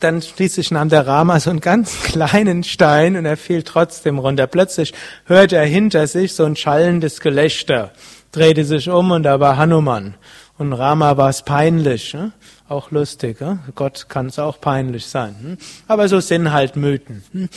dann 0.00 0.20
schließlich 0.20 0.70
nahm 0.70 0.88
der 0.88 1.06
Rama 1.06 1.40
so 1.40 1.50
einen 1.50 1.60
ganz 1.60 2.02
kleinen 2.02 2.64
Stein 2.64 3.16
und 3.16 3.24
er 3.24 3.36
fiel 3.36 3.62
trotzdem 3.62 4.18
runter. 4.18 4.46
Plötzlich 4.46 4.92
hörte 5.24 5.56
er 5.56 5.64
hinter 5.64 6.06
sich 6.06 6.34
so 6.34 6.44
ein 6.44 6.56
schallendes 6.56 7.20
Gelächter 7.20 7.92
drehte 8.36 8.64
sich 8.64 8.88
um 8.88 9.10
und 9.10 9.22
da 9.22 9.40
war 9.40 9.56
Hanuman. 9.56 10.14
Und 10.58 10.72
Rama 10.72 11.16
war 11.16 11.30
es 11.30 11.42
peinlich, 11.42 12.14
ne? 12.14 12.32
Auch 12.68 12.90
lustig. 12.90 13.40
Ne? 13.40 13.58
Gott 13.74 14.08
kann 14.08 14.26
es 14.26 14.38
auch 14.38 14.60
peinlich 14.60 15.06
sein. 15.06 15.36
Hm? 15.40 15.58
Aber 15.88 16.08
so 16.08 16.20
sind 16.20 16.52
halt 16.52 16.76
Mythen. 16.76 17.24
Hm? 17.32 17.48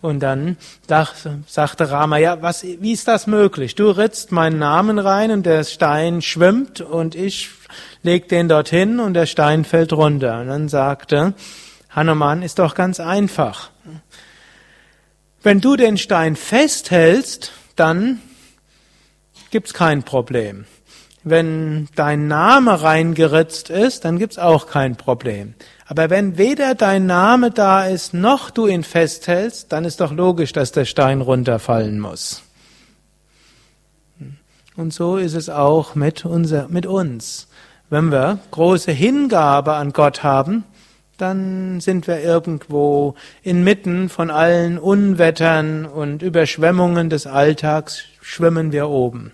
Und 0.00 0.20
dann 0.20 0.58
dachte, 0.86 1.38
sagte 1.46 1.90
Rama, 1.90 2.18
ja, 2.18 2.42
was, 2.42 2.62
wie 2.62 2.92
ist 2.92 3.08
das 3.08 3.26
möglich? 3.26 3.74
Du 3.74 3.88
ritzt 3.88 4.32
meinen 4.32 4.58
Namen 4.58 4.98
rein 4.98 5.30
und 5.30 5.46
der 5.46 5.64
Stein 5.64 6.20
schwimmt 6.20 6.82
und 6.82 7.14
ich 7.14 7.48
leg 8.02 8.28
den 8.28 8.48
dorthin 8.48 9.00
und 9.00 9.14
der 9.14 9.24
Stein 9.24 9.64
fällt 9.64 9.94
runter. 9.94 10.40
Und 10.40 10.48
dann 10.48 10.68
sagte 10.68 11.32
Hanuman, 11.88 12.42
ist 12.42 12.58
doch 12.58 12.74
ganz 12.74 13.00
einfach. 13.00 13.70
Wenn 15.42 15.62
du 15.62 15.74
den 15.76 15.96
Stein 15.96 16.36
festhältst, 16.36 17.52
dann 17.74 18.20
gibt's 19.50 19.72
kein 19.72 20.02
Problem. 20.02 20.66
Wenn 21.26 21.88
dein 21.94 22.28
Name 22.28 22.82
reingeritzt 22.82 23.70
ist, 23.70 24.04
dann 24.04 24.18
gibt's 24.18 24.38
auch 24.38 24.66
kein 24.66 24.96
Problem. 24.96 25.54
Aber 25.86 26.10
wenn 26.10 26.36
weder 26.36 26.74
dein 26.74 27.06
Name 27.06 27.50
da 27.50 27.86
ist, 27.86 28.12
noch 28.12 28.50
du 28.50 28.66
ihn 28.66 28.84
festhältst, 28.84 29.72
dann 29.72 29.86
ist 29.86 30.00
doch 30.00 30.12
logisch, 30.12 30.52
dass 30.52 30.72
der 30.72 30.84
Stein 30.84 31.22
runterfallen 31.22 31.98
muss. 31.98 32.42
Und 34.76 34.92
so 34.92 35.16
ist 35.16 35.34
es 35.34 35.48
auch 35.48 35.94
mit, 35.94 36.26
unser, 36.26 36.68
mit 36.68 36.84
uns. 36.84 37.48
Wenn 37.88 38.12
wir 38.12 38.38
große 38.50 38.92
Hingabe 38.92 39.74
an 39.74 39.92
Gott 39.92 40.22
haben, 40.22 40.64
dann 41.16 41.80
sind 41.80 42.06
wir 42.06 42.20
irgendwo 42.20 43.14
inmitten 43.42 44.08
von 44.08 44.30
allen 44.30 44.78
Unwettern 44.78 45.86
und 45.86 46.22
Überschwemmungen 46.22 47.08
des 47.08 47.26
Alltags, 47.26 48.02
schwimmen 48.20 48.72
wir 48.72 48.88
oben. 48.88 49.32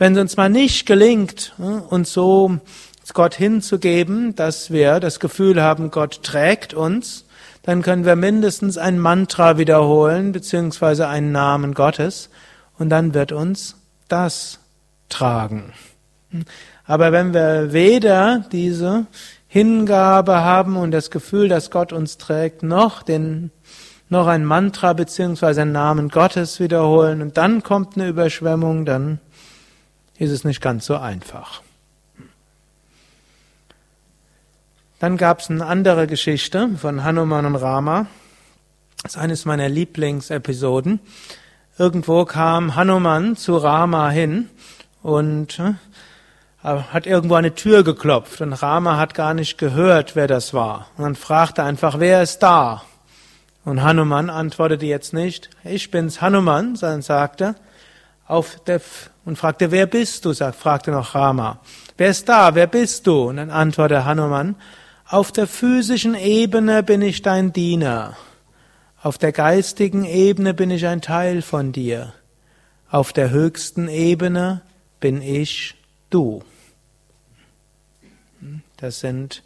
Wenn 0.00 0.14
es 0.14 0.20
uns 0.22 0.36
mal 0.38 0.48
nicht 0.48 0.86
gelingt, 0.86 1.52
hm, 1.58 1.82
uns 1.82 2.10
so 2.14 2.58
Gott 3.12 3.34
hinzugeben, 3.34 4.34
dass 4.34 4.70
wir 4.70 4.98
das 4.98 5.20
Gefühl 5.20 5.60
haben, 5.62 5.90
Gott 5.90 6.22
trägt 6.22 6.72
uns, 6.72 7.26
dann 7.64 7.82
können 7.82 8.06
wir 8.06 8.16
mindestens 8.16 8.78
ein 8.78 8.98
Mantra 8.98 9.58
wiederholen, 9.58 10.32
beziehungsweise 10.32 11.06
einen 11.06 11.32
Namen 11.32 11.74
Gottes, 11.74 12.30
und 12.78 12.88
dann 12.88 13.12
wird 13.12 13.32
uns 13.32 13.76
das 14.08 14.60
tragen. 15.10 15.74
Hm. 16.30 16.46
Aber 16.86 17.12
wenn 17.12 17.34
wir 17.34 17.74
weder 17.74 18.46
diese 18.50 19.04
Hingabe 19.48 20.36
haben 20.36 20.78
und 20.78 20.92
das 20.92 21.10
Gefühl, 21.10 21.50
dass 21.50 21.70
Gott 21.70 21.92
uns 21.92 22.16
trägt, 22.16 22.62
noch 22.62 23.02
den, 23.02 23.50
noch 24.08 24.28
ein 24.28 24.46
Mantra 24.46 24.94
beziehungsweise 24.94 25.60
einen 25.60 25.72
Namen 25.72 26.08
Gottes 26.08 26.58
wiederholen 26.58 27.20
und 27.20 27.36
dann 27.36 27.62
kommt 27.62 27.96
eine 27.98 28.08
Überschwemmung, 28.08 28.86
dann 28.86 29.20
ist 30.20 30.30
es 30.30 30.44
nicht 30.44 30.60
ganz 30.60 30.84
so 30.84 30.96
einfach. 30.96 31.62
Dann 34.98 35.16
gab 35.16 35.40
es 35.40 35.48
eine 35.48 35.64
andere 35.64 36.06
Geschichte 36.06 36.68
von 36.76 37.04
Hanuman 37.04 37.46
und 37.46 37.56
Rama. 37.56 38.06
Das 39.02 39.12
ist 39.12 39.18
eines 39.18 39.46
meiner 39.46 39.70
Lieblingsepisoden. 39.70 41.00
Irgendwo 41.78 42.26
kam 42.26 42.76
Hanuman 42.76 43.34
zu 43.34 43.56
Rama 43.56 44.10
hin 44.10 44.50
und 45.02 45.58
äh, 45.58 45.72
hat 46.62 47.06
irgendwo 47.06 47.36
eine 47.36 47.54
Tür 47.54 47.82
geklopft 47.82 48.42
und 48.42 48.52
Rama 48.52 48.98
hat 48.98 49.14
gar 49.14 49.32
nicht 49.32 49.56
gehört, 49.56 50.16
wer 50.16 50.26
das 50.26 50.52
war. 50.52 50.88
Und 50.98 51.04
dann 51.04 51.14
fragte 51.14 51.62
einfach, 51.62 51.98
wer 51.98 52.22
ist 52.22 52.40
da? 52.40 52.82
Und 53.64 53.82
Hanuman 53.82 54.28
antwortete 54.28 54.84
jetzt 54.84 55.14
nicht, 55.14 55.48
ich 55.64 55.90
bin's 55.90 56.20
Hanuman, 56.20 56.76
sondern 56.76 57.00
sagte, 57.00 57.54
auf 58.30 58.60
der, 58.64 58.80
und 59.24 59.36
fragte, 59.36 59.70
wer 59.70 59.86
bist 59.86 60.24
du? 60.24 60.32
Sagt, 60.32 60.56
fragte 60.56 60.92
noch 60.92 61.14
Rama, 61.14 61.60
wer 61.96 62.10
ist 62.10 62.28
da? 62.28 62.54
Wer 62.54 62.68
bist 62.68 63.06
du? 63.06 63.28
Und 63.28 63.36
dann 63.36 63.50
antwortete 63.50 64.04
Hanuman, 64.04 64.54
auf 65.06 65.32
der 65.32 65.48
physischen 65.48 66.14
Ebene 66.14 66.84
bin 66.84 67.02
ich 67.02 67.22
dein 67.22 67.52
Diener. 67.52 68.16
Auf 69.02 69.18
der 69.18 69.32
geistigen 69.32 70.04
Ebene 70.04 70.54
bin 70.54 70.70
ich 70.70 70.86
ein 70.86 71.00
Teil 71.00 71.42
von 71.42 71.72
dir. 71.72 72.12
Auf 72.88 73.12
der 73.12 73.30
höchsten 73.30 73.88
Ebene 73.88 74.62
bin 75.00 75.22
ich 75.22 75.74
du. 76.10 76.44
Das 78.76 79.00
sind 79.00 79.42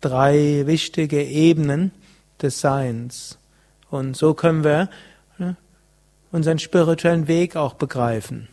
drei 0.00 0.64
wichtige 0.66 1.22
Ebenen 1.22 1.92
des 2.42 2.60
Seins. 2.60 3.38
Und 3.88 4.16
so 4.16 4.34
können 4.34 4.64
wir 4.64 4.88
unseren 6.32 6.58
spirituellen 6.58 7.28
Weg 7.28 7.56
auch 7.56 7.74
begreifen. 7.74 8.48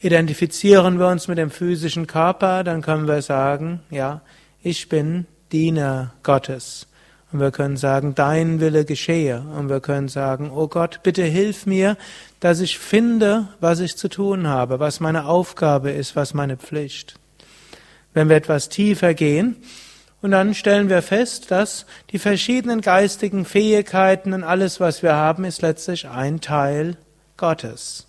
Identifizieren 0.00 0.98
wir 0.98 1.08
uns 1.08 1.28
mit 1.28 1.38
dem 1.38 1.50
physischen 1.50 2.06
Körper, 2.06 2.62
dann 2.62 2.82
können 2.82 3.08
wir 3.08 3.20
sagen, 3.22 3.80
ja, 3.90 4.20
ich 4.62 4.88
bin 4.88 5.26
Diener 5.50 6.14
Gottes. 6.22 6.86
Und 7.30 7.40
wir 7.40 7.50
können 7.50 7.76
sagen, 7.76 8.14
dein 8.14 8.60
Wille 8.60 8.84
geschehe. 8.84 9.40
Und 9.40 9.68
wir 9.68 9.80
können 9.80 10.08
sagen, 10.08 10.50
oh 10.50 10.66
Gott, 10.66 11.00
bitte 11.02 11.24
hilf 11.24 11.66
mir, 11.66 11.96
dass 12.40 12.60
ich 12.60 12.78
finde, 12.78 13.48
was 13.60 13.80
ich 13.80 13.96
zu 13.96 14.08
tun 14.08 14.46
habe, 14.46 14.80
was 14.80 15.00
meine 15.00 15.26
Aufgabe 15.26 15.90
ist, 15.90 16.16
was 16.16 16.32
meine 16.32 16.56
Pflicht. 16.56 17.16
Wenn 18.14 18.28
wir 18.28 18.36
etwas 18.36 18.68
tiefer 18.68 19.14
gehen, 19.14 19.56
und 20.20 20.32
dann 20.32 20.54
stellen 20.54 20.88
wir 20.88 21.00
fest, 21.02 21.50
dass 21.52 21.86
die 22.10 22.18
verschiedenen 22.18 22.80
geistigen 22.80 23.44
Fähigkeiten 23.44 24.32
und 24.32 24.42
alles, 24.42 24.80
was 24.80 25.02
wir 25.02 25.14
haben, 25.14 25.44
ist 25.44 25.62
letztlich 25.62 26.08
ein 26.08 26.40
Teil 26.40 26.96
Gottes. 27.38 28.06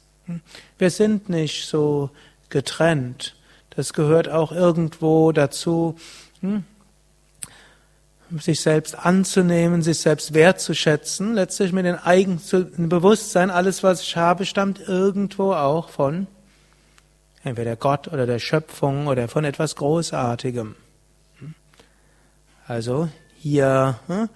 Wir 0.78 0.90
sind 0.90 1.30
nicht 1.30 1.68
so 1.68 2.10
getrennt. 2.50 3.36
Das 3.70 3.94
gehört 3.94 4.28
auch 4.28 4.52
irgendwo 4.52 5.32
dazu, 5.32 5.98
hm? 6.42 6.66
sich 8.38 8.60
selbst 8.60 8.96
anzunehmen, 8.96 9.82
sich 9.82 10.00
selbst 10.00 10.34
wertzuschätzen, 10.34 11.34
letztlich 11.34 11.72
mit 11.72 11.86
dem 11.86 11.96
eigenen 11.96 12.90
Bewusstsein, 12.90 13.50
alles, 13.50 13.82
was 13.82 14.02
ich 14.02 14.18
habe, 14.18 14.46
stammt 14.46 14.80
irgendwo 14.80 15.54
auch 15.54 15.90
von 15.90 16.28
entweder 17.44 17.76
Gott 17.76 18.08
oder 18.08 18.28
der 18.28 18.40
Schöpfung 18.40 19.08
oder 19.08 19.28
von 19.28 19.46
etwas 19.46 19.76
Großartigem. 19.76 20.76
Also 22.68 23.10
hier 23.38 24.00
hm, 24.08 24.30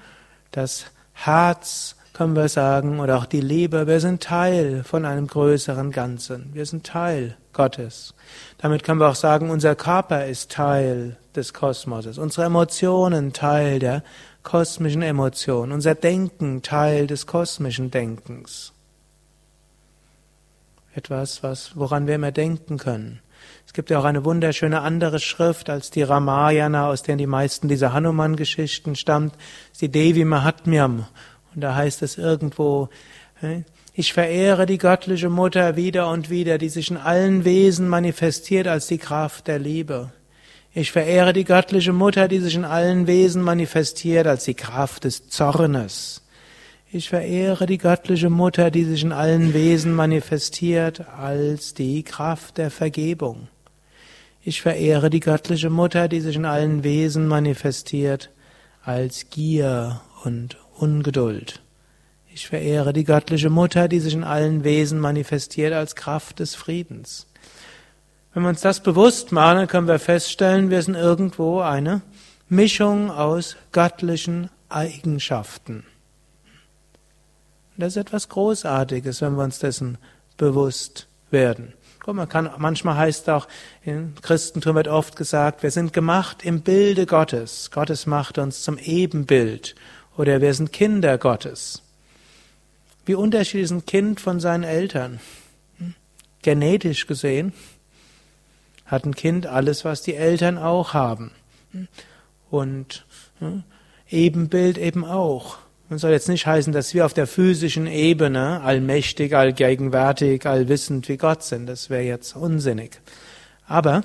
das 0.52 0.86
Herz, 1.14 1.96
können 2.14 2.36
wir 2.36 2.48
sagen, 2.48 3.00
oder 3.00 3.18
auch 3.18 3.26
die 3.26 3.42
Liebe, 3.42 3.88
wir 3.88 4.00
sind 4.00 4.22
Teil 4.22 4.84
von 4.84 5.04
einem 5.04 5.28
größeren 5.28 5.92
Ganzen. 5.92 6.52
Wir 6.54 6.66
sind 6.66 6.86
Teil 6.86 7.38
Gottes. 7.54 8.14
Damit 8.60 8.84
können 8.84 9.00
wir 9.00 9.10
auch 9.10 9.16
sagen, 9.16 9.50
unser 9.50 9.76
Körper 9.76 10.26
ist 10.26 10.52
Teil 10.52 11.18
des 11.36 11.54
Kosmoses, 11.54 12.20
unsere 12.20 12.46
Emotionen 12.46 13.34
Teil 13.34 13.80
der 13.80 14.04
kosmischen 14.44 15.02
Emotionen, 15.02 15.72
unser 15.72 15.96
Denken 15.96 16.62
Teil 16.62 17.08
des 17.08 17.26
kosmischen 17.26 17.90
Denkens. 17.90 18.74
Etwas, 20.94 21.42
was, 21.42 21.76
woran 21.76 22.06
wir 22.06 22.16
immer 22.16 22.32
denken 22.32 22.78
können. 22.78 23.20
Es 23.66 23.74
gibt 23.74 23.90
ja 23.90 24.00
auch 24.00 24.04
eine 24.04 24.24
wunderschöne 24.24 24.82
andere 24.82 25.20
Schrift 25.20 25.70
als 25.70 25.90
die 25.90 26.04
Ramayana, 26.04 26.88
aus 26.88 27.02
der 27.02 27.16
die 27.16 27.26
meisten 27.26 27.68
dieser 27.68 27.94
Hanuman-Geschichten 27.94 28.96
stammt, 28.96 29.36
die 29.82 29.90
Devi 29.90 30.26
Mahatmyam. 30.26 31.08
Und 31.54 31.62
da 31.62 31.76
heißt 31.76 32.02
es 32.02 32.18
irgendwo, 32.18 32.90
ich 33.94 34.14
verehre 34.14 34.66
die 34.66 34.78
göttliche 34.78 35.30
Mutter 35.30 35.76
wieder 35.76 36.10
und 36.10 36.30
wieder, 36.30 36.58
die 36.58 36.70
sich 36.70 36.90
in 36.90 36.98
allen 36.98 37.46
Wesen 37.46 37.88
manifestiert 37.88 38.68
als 38.68 38.88
die 38.88 38.98
Kraft 38.98 39.48
der 39.48 39.60
Liebe. 39.60 40.12
Ich 40.74 40.92
verehre 40.92 41.34
die 41.34 41.44
göttliche 41.44 41.94
Mutter, 41.94 42.28
die 42.28 42.40
sich 42.40 42.56
in 42.56 42.66
allen 42.66 43.06
Wesen 43.06 43.44
manifestiert 43.44 44.26
als 44.26 44.46
die 44.46 44.56
Kraft 44.56 45.04
des 45.04 45.30
Zornes. 45.30 46.24
Ich 46.92 47.10
verehre 47.10 47.68
die 47.68 47.78
göttliche 47.78 48.30
Mutter, 48.30 48.72
die 48.72 48.84
sich 48.84 49.04
in 49.04 49.12
allen 49.12 49.54
Wesen 49.54 49.94
manifestiert 49.94 51.08
als 51.16 51.74
die 51.74 52.04
Kraft 52.04 52.58
der 52.58 52.72
Vergebung. 52.72 53.50
Ich 54.44 54.62
verehre 54.62 55.10
die 55.10 55.20
göttliche 55.20 55.70
Mutter, 55.70 56.08
die 56.08 56.22
sich 56.22 56.36
in 56.36 56.46
allen 56.46 56.84
Wesen 56.84 57.28
manifestiert 57.28 58.32
als 58.84 59.30
Gier 59.30 60.02
und 60.24 60.58
Ungeduld. 60.78 61.62
Ich 62.34 62.48
verehre 62.48 62.94
die 62.94 63.04
göttliche 63.04 63.50
Mutter, 63.50 63.88
die 63.88 64.00
sich 64.00 64.14
in 64.14 64.24
allen 64.24 64.64
Wesen 64.64 65.00
manifestiert 65.00 65.74
als 65.74 65.96
Kraft 65.96 66.40
des 66.40 66.56
Friedens. 66.56 67.28
Wenn 68.34 68.44
wir 68.44 68.50
uns 68.50 68.62
das 68.62 68.82
bewusst 68.82 69.32
machen, 69.32 69.68
können 69.68 69.88
wir 69.88 70.00
feststellen, 70.00 70.72
wir 70.72 70.82
sind 70.82 70.96
irgendwo 70.96 71.60
eine 71.60 72.02
Mischung 72.50 73.12
aus 73.12 73.56
göttlichen 73.72 74.50
Eigenschaften. 74.70 75.86
Das 77.78 77.90
ist 77.90 77.98
etwas 77.98 78.30
Großartiges, 78.30 79.22
wenn 79.22 79.36
wir 79.36 79.44
uns 79.44 79.60
dessen 79.60 79.98
bewusst 80.38 81.08
werden. 81.30 81.74
Guck, 82.00 82.16
man 82.16 82.28
kann, 82.28 82.50
manchmal 82.58 82.98
heißt 82.98 83.30
auch, 83.30 83.48
im 83.84 84.16
Christentum 84.22 84.76
wird 84.76 84.88
oft 84.88 85.16
gesagt, 85.16 85.64
wir 85.64 85.72
sind 85.72 85.94
gemacht 85.94 86.44
im 86.44 86.62
Bilde 86.62 87.06
Gottes. 87.06 87.72
Gottes 87.72 88.06
macht 88.06 88.38
uns 88.38 88.62
zum 88.64 88.78
Ebenbild 88.78 89.76
oder 90.18 90.42
wir 90.42 90.54
sind 90.54 90.72
Kinder 90.72 91.18
Gottes. 91.18 91.82
Wie 93.06 93.16
unterschiedlich 93.16 93.66
ist 93.66 93.72
ein 93.72 93.86
Kind 93.86 94.22
von 94.22 94.40
seinen 94.40 94.64
Eltern? 94.64 95.20
Hm? 95.78 95.96
Genetisch 96.42 97.08
gesehen 97.08 97.54
hat 98.86 99.06
ein 99.06 99.16
Kind 99.16 99.48
alles, 99.48 99.86
was 99.86 100.02
die 100.02 100.16
Eltern 100.16 100.58
auch 100.58 100.94
haben. 100.94 101.32
Hm? 101.72 101.88
Und 102.50 103.06
hm, 103.40 103.64
Ebenbild 104.10 104.78
eben 104.78 105.04
auch. 105.04 105.58
Man 105.90 106.00
soll 106.00 106.12
jetzt 106.12 106.30
nicht 106.30 106.46
heißen, 106.46 106.72
dass 106.72 106.94
wir 106.94 107.06
auf 107.06 107.14
der 107.14 107.28
physischen 107.28 107.88
Ebene 107.88 108.62
allmächtig, 108.62 109.36
allgegenwärtig, 109.36 110.46
allwissend 110.46 111.10
wie 111.10 111.18
Gott 111.18 111.44
sind. 111.44 111.66
Das 111.68 111.90
wäre 111.90 112.04
jetzt 112.04 112.36
unsinnig. 112.36 113.02
Aber 113.68 114.04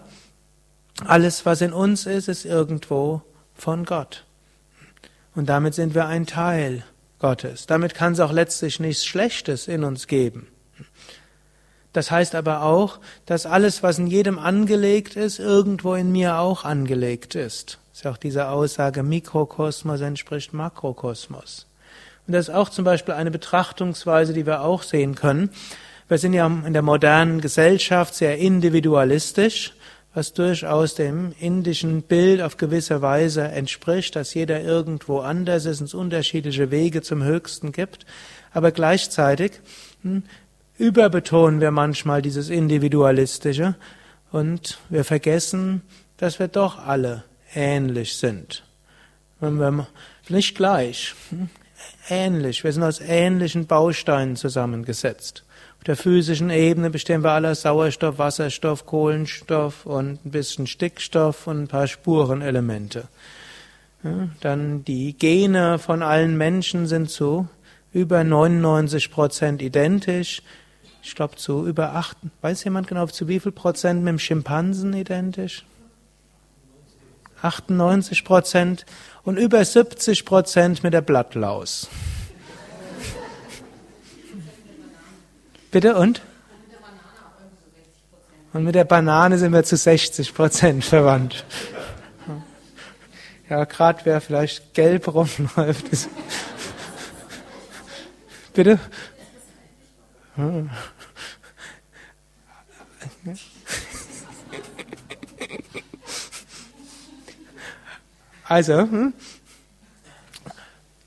alles, 1.05 1.47
was 1.47 1.61
in 1.61 1.73
uns 1.73 2.07
ist, 2.07 2.29
ist 2.29 2.45
irgendwo 2.45 3.23
von 3.55 3.85
Gott. 3.85 4.25
Und 5.39 5.49
damit 5.49 5.73
sind 5.73 5.95
wir 5.95 6.07
ein 6.07 6.27
Teil 6.27 6.83
Gottes. 7.21 7.67
Damit 7.67 7.95
kann 7.95 8.15
es 8.15 8.19
auch 8.19 8.33
letztlich 8.33 8.81
nichts 8.81 9.07
Schlechtes 9.07 9.69
in 9.69 9.85
uns 9.85 10.09
geben. 10.09 10.49
Das 11.93 12.11
heißt 12.11 12.35
aber 12.35 12.63
auch, 12.63 12.99
dass 13.25 13.47
alles, 13.47 13.85
was 13.85 14.01
in 14.01 14.09
jedem 14.09 14.41
angelegt 14.41 15.15
ist, 15.15 15.39
irgendwo 15.39 15.95
in 15.95 16.11
mir 16.11 16.41
auch 16.41 16.65
angelegt 16.65 17.37
ist. 17.37 17.79
Das 17.91 17.99
ist 17.99 18.05
ja 18.05 18.11
auch 18.11 18.17
diese 18.17 18.49
Aussage, 18.49 19.05
Mikrokosmos 19.05 20.01
entspricht 20.01 20.55
Makrokosmos. 20.55 21.69
Und 22.27 22.33
das 22.33 22.49
ist 22.49 22.55
auch 22.57 22.69
zum 22.69 22.85
Beispiel 22.85 23.15
eine 23.15 23.31
Betrachtungsweise, 23.31 24.33
die 24.33 24.45
wir 24.45 24.63
auch 24.63 24.83
sehen 24.83 25.15
können. 25.15 25.51
Wir 26.09 26.19
sind 26.19 26.33
ja 26.33 26.49
in 26.49 26.73
der 26.73 26.83
modernen 26.83 27.41
Gesellschaft 27.41 28.17
sehr 28.17 28.39
individualistisch 28.39 29.73
was 30.19 30.33
durchaus 30.33 30.97
dem 30.97 31.33
indischen 31.39 32.03
Bild 32.03 32.43
auf 32.43 32.57
gewisse 32.57 33.03
Weise 33.03 33.43
entspricht, 33.43 34.17
dass 34.17 34.35
jeder 34.35 34.61
irgendwo 34.61 35.21
anders 35.21 35.65
ist, 35.65 35.81
es 35.81 35.95
unterschiedliche 35.95 36.73
Wege 36.73 37.03
zum 37.03 37.23
Höchsten 37.23 37.71
gibt. 37.71 38.05
Aber 38.53 38.73
gleichzeitig 38.73 39.61
hm, 40.03 40.25
überbetonen 40.77 41.61
wir 41.61 41.71
manchmal 41.71 42.21
dieses 42.21 42.51
Individualistische 42.51 43.77
und 44.33 44.81
wir 44.89 45.05
vergessen, 45.05 45.83
dass 46.17 46.41
wir 46.41 46.49
doch 46.49 46.85
alle 46.85 47.23
ähnlich 47.55 48.17
sind. 48.17 48.65
Wenn 49.39 49.61
wir 49.61 49.87
nicht 50.29 50.57
gleich, 50.57 51.15
hm, 51.31 51.49
ähnlich, 52.11 52.65
wir 52.65 52.73
sind 52.73 52.83
aus 52.83 52.99
ähnlichen 52.99 53.69
Bausteinen 53.69 54.35
zusammengesetzt. 54.35 55.45
Auf 55.79 55.85
der 55.85 55.97
physischen 55.97 56.51
Ebene 56.51 56.91
bestehen 56.91 57.23
wir 57.23 57.31
alle 57.31 57.53
aus 57.53 57.63
Sauerstoff, 57.63 58.19
Wasserstoff, 58.19 58.85
Kohlenstoff 58.85 59.87
und 59.87 60.25
ein 60.25 60.31
bisschen 60.31 60.67
Stickstoff 60.67 61.47
und 61.47 61.63
ein 61.63 61.69
paar 61.69 61.87
Spurenelemente. 61.87 63.09
Dann 64.41 64.85
die 64.85 65.17
Gene 65.17 65.79
von 65.79 66.03
allen 66.03 66.37
Menschen 66.37 66.87
sind 66.87 67.11
zu 67.11 67.49
über 67.93 68.23
99 68.23 69.11
Prozent 69.11 69.63
identisch. 69.63 70.43
Ich 71.03 71.15
glaube 71.15 71.37
zu 71.37 71.67
über 71.67 71.95
8, 71.95 72.17
weiß 72.43 72.65
jemand 72.65 72.87
genau, 72.87 73.07
zu 73.07 73.29
wie 73.29 73.41
viel 73.41 73.53
Prozent 73.53 74.03
mit 74.03 74.13
dem 74.13 74.19
Schimpansen 74.19 74.93
identisch? 74.93 75.65
98 77.41 78.25
Prozent 78.25 78.85
und 79.23 79.37
über 79.37 79.65
70 79.65 80.25
Prozent 80.25 80.83
mit 80.83 80.93
der 80.93 81.03
Blattlaus. 81.03 81.89
Bitte 85.71 85.97
und? 85.97 86.23
Und 88.53 88.65
mit 88.65 88.75
der 88.75 88.85
Banane 88.85 89.39
sind 89.39 89.53
wir 89.53 89.63
zu 89.65 89.77
60 89.77 90.35
Prozent 90.35 90.85
verwandt. 90.85 91.45
Ja, 93.49 93.65
gerade 93.65 94.01
wer 94.05 94.21
vielleicht 94.21 94.75
gelb 94.75 95.09
rumläuft. 95.09 95.89
Ist 95.89 96.09
Bitte? 98.53 98.81
Also, 108.45 108.79
hm? 108.81 109.13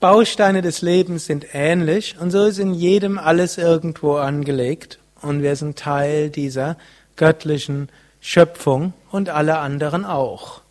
Bausteine 0.02 0.62
des 0.62 0.82
Lebens 0.82 1.26
sind 1.26 1.46
ähnlich 1.52 2.16
und 2.18 2.32
so 2.32 2.44
ist 2.44 2.58
in 2.58 2.74
jedem 2.74 3.18
alles 3.18 3.56
irgendwo 3.56 4.16
angelegt 4.16 4.98
und 5.20 5.42
wir 5.42 5.54
sind 5.54 5.78
Teil 5.78 6.28
dieser 6.28 6.76
göttlichen 7.14 7.88
Schöpfung 8.20 8.94
und 9.12 9.28
alle 9.28 9.58
anderen 9.58 10.04
auch. 10.04 10.62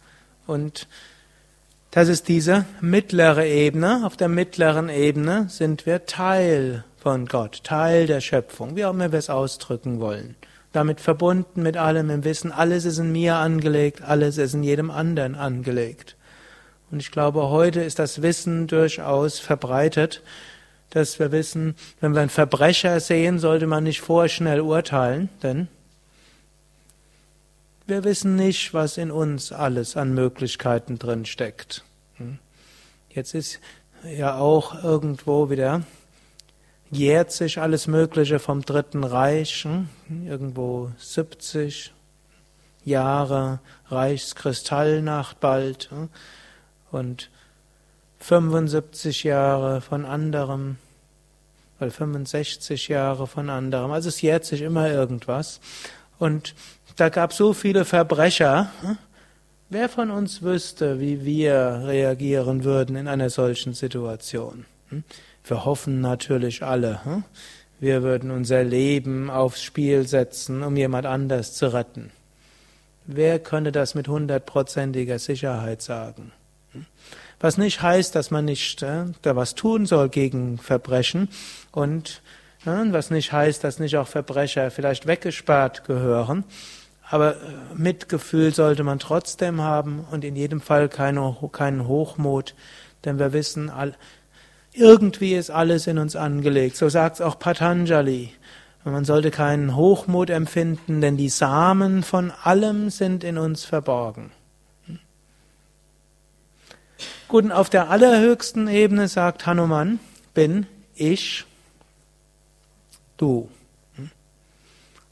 Und 0.47 0.89
das 1.91 2.09
ist 2.09 2.27
diese 2.27 2.65
mittlere 2.81 3.45
Ebene. 3.45 4.01
Auf 4.05 4.17
der 4.17 4.27
mittleren 4.27 4.89
Ebene 4.89 5.45
sind 5.47 5.85
wir 5.85 6.05
Teil 6.05 6.83
von 6.97 7.25
Gott, 7.25 7.63
Teil 7.63 8.07
der 8.07 8.19
Schöpfung, 8.19 8.75
wie 8.75 8.83
auch 8.83 8.91
immer 8.91 9.13
wir 9.13 9.19
es 9.19 9.29
ausdrücken 9.29 10.01
wollen. 10.01 10.35
Damit 10.73 10.99
verbunden 10.99 11.63
mit 11.63 11.77
allem 11.77 12.09
im 12.09 12.25
Wissen, 12.25 12.51
alles 12.51 12.83
ist 12.83 12.97
in 12.97 13.13
mir 13.13 13.37
angelegt, 13.37 14.01
alles 14.01 14.37
ist 14.37 14.55
in 14.55 14.63
jedem 14.63 14.91
anderen 14.91 15.35
angelegt. 15.35 16.17
Und 16.91 16.99
ich 17.01 17.11
glaube, 17.11 17.49
heute 17.49 17.81
ist 17.81 17.99
das 17.99 18.21
Wissen 18.21 18.67
durchaus 18.67 19.39
verbreitet, 19.39 20.21
dass 20.89 21.19
wir 21.19 21.31
wissen, 21.31 21.75
wenn 22.01 22.13
wir 22.13 22.21
einen 22.21 22.29
Verbrecher 22.29 22.99
sehen, 22.99 23.39
sollte 23.39 23.65
man 23.65 23.85
nicht 23.85 24.01
vorschnell 24.01 24.59
urteilen, 24.59 25.29
denn 25.41 25.69
wir 27.87 28.03
wissen 28.03 28.35
nicht, 28.35 28.73
was 28.73 28.97
in 28.97 29.09
uns 29.09 29.51
alles 29.51 29.95
an 29.95 30.13
Möglichkeiten 30.13 30.99
drin 30.99 31.25
steckt. 31.25 31.83
Hm? 32.17 32.39
Jetzt 33.09 33.33
ist 33.33 33.59
ja 34.03 34.37
auch 34.37 34.83
irgendwo 34.83 35.49
wieder 35.49 35.83
jährt 36.91 37.31
sich 37.31 37.59
alles 37.59 37.87
Mögliche 37.87 38.39
vom 38.39 38.63
Dritten 38.63 39.05
Reich, 39.05 39.63
hm? 39.63 39.87
irgendwo 40.27 40.91
70 40.97 41.93
Jahre 42.83 43.59
Reichskristallnacht 43.87 45.39
bald 45.39 45.89
hm? 45.89 46.09
Und 46.91 47.29
75 48.19 49.23
Jahre 49.23 49.81
von 49.81 50.05
anderem, 50.05 50.77
weil 51.79 51.89
65 51.89 52.87
Jahre 52.87 53.25
von 53.27 53.49
anderem. 53.49 53.91
Also 53.91 54.09
es 54.09 54.21
jährt 54.21 54.45
sich 54.45 54.61
immer 54.61 54.89
irgendwas. 54.89 55.59
Und 56.19 56.53
da 56.97 57.09
gab 57.09 57.33
so 57.33 57.53
viele 57.53 57.83
Verbrecher. 57.85 58.71
Wer 59.69 59.89
von 59.89 60.11
uns 60.11 60.43
wüsste, 60.43 60.99
wie 60.99 61.25
wir 61.25 61.83
reagieren 61.85 62.63
würden 62.63 62.95
in 62.95 63.07
einer 63.07 63.29
solchen 63.29 63.73
Situation? 63.73 64.65
Wir 65.43 65.65
hoffen 65.65 66.01
natürlich 66.01 66.61
alle. 66.61 67.23
Wir 67.79 68.03
würden 68.03 68.29
unser 68.29 68.63
Leben 68.63 69.31
aufs 69.31 69.63
Spiel 69.63 70.07
setzen, 70.07 70.61
um 70.61 70.77
jemand 70.77 71.07
anders 71.07 71.53
zu 71.53 71.73
retten. 71.73 72.11
Wer 73.05 73.39
könnte 73.39 73.71
das 73.71 73.95
mit 73.95 74.07
hundertprozentiger 74.07 75.17
Sicherheit 75.17 75.81
sagen? 75.81 76.31
Was 77.41 77.57
nicht 77.57 77.81
heißt, 77.81 78.13
dass 78.15 78.29
man 78.29 78.45
nicht 78.45 78.83
äh, 78.83 79.05
da 79.23 79.35
was 79.35 79.55
tun 79.55 79.87
soll 79.87 80.09
gegen 80.09 80.59
Verbrechen 80.59 81.27
und 81.71 82.21
äh, 82.65 82.93
was 82.93 83.09
nicht 83.09 83.33
heißt, 83.33 83.63
dass 83.63 83.79
nicht 83.79 83.97
auch 83.97 84.07
Verbrecher 84.07 84.69
vielleicht 84.69 85.07
weggesperrt 85.07 85.83
gehören. 85.83 86.43
Aber 87.09 87.33
äh, 87.33 87.37
Mitgefühl 87.73 88.53
sollte 88.53 88.83
man 88.83 88.99
trotzdem 88.99 89.59
haben 89.59 90.05
und 90.11 90.23
in 90.23 90.35
jedem 90.35 90.61
Fall 90.61 90.87
keine, 90.87 91.35
keinen 91.51 91.87
Hochmut, 91.87 92.53
denn 93.05 93.17
wir 93.17 93.33
wissen, 93.33 93.71
irgendwie 94.73 95.33
ist 95.33 95.49
alles 95.49 95.87
in 95.87 95.97
uns 95.97 96.15
angelegt. 96.15 96.77
So 96.77 96.89
sagt 96.89 97.15
es 97.15 97.21
auch 97.21 97.39
Patanjali. 97.39 98.33
Man 98.83 99.05
sollte 99.05 99.31
keinen 99.31 99.75
Hochmut 99.75 100.29
empfinden, 100.29 101.01
denn 101.01 101.17
die 101.17 101.29
Samen 101.29 102.03
von 102.03 102.31
allem 102.43 102.91
sind 102.91 103.23
in 103.23 103.39
uns 103.39 103.65
verborgen. 103.65 104.31
Und 107.31 107.53
auf 107.53 107.69
der 107.69 107.89
allerhöchsten 107.89 108.67
Ebene 108.67 109.07
sagt 109.07 109.45
Hanuman, 109.45 109.99
bin 110.33 110.65
ich, 110.95 111.45
du. 113.15 113.49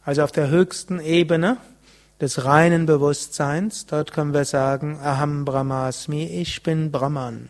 Also 0.04 0.24
auf 0.24 0.34
der 0.34 0.50
höchsten 0.50 1.00
Ebene 1.00 1.58
des 2.20 2.44
reinen 2.44 2.86
Bewusstseins. 2.86 3.86
Dort 3.86 4.12
können 4.12 4.34
wir 4.34 4.44
sagen, 4.44 5.00
Aham 5.02 5.46
Brahmasmi, 5.46 6.26
ich 6.26 6.62
bin 6.62 6.92
Brahman. 6.92 7.50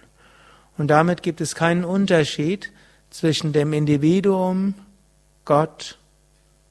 Und 0.78 0.90
damit 0.90 1.24
gibt 1.24 1.42
es 1.42 1.56
keinen 1.56 1.84
Unterschied 1.84 2.72
zwischen 3.10 3.54
dem 3.54 3.74
Individuum, 3.74 4.76
Gott, 5.46 5.98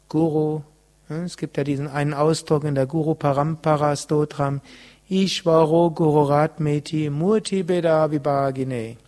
Guru. 0.09 0.63
Es 1.09 1.37
gibt 1.37 1.57
ja 1.57 1.65
diesen 1.65 1.89
einen 1.89 2.15
Ausdruck 2.15 2.63
in 2.63 2.77
der 2.77 2.87
Guru 2.87 3.17
Parampara 3.17 3.97
Stotram, 3.97 4.61
Ishvaro 5.11 5.91
Gururatmeti 5.91 7.09
Murti 7.09 7.63
Beda 7.63 8.11
Vibhagine. 8.11 8.99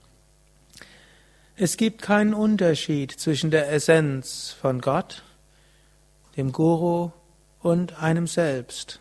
Es 1.57 1.77
gibt 1.77 2.01
keinen 2.01 2.33
Unterschied 2.33 3.13
zwischen 3.13 3.51
der 3.51 3.71
Essenz 3.71 4.57
von 4.59 4.81
Gott, 4.81 5.23
dem 6.39 6.53
Guru 6.53 7.11
und 7.61 8.03
einem 8.03 8.27
selbst. 8.27 9.01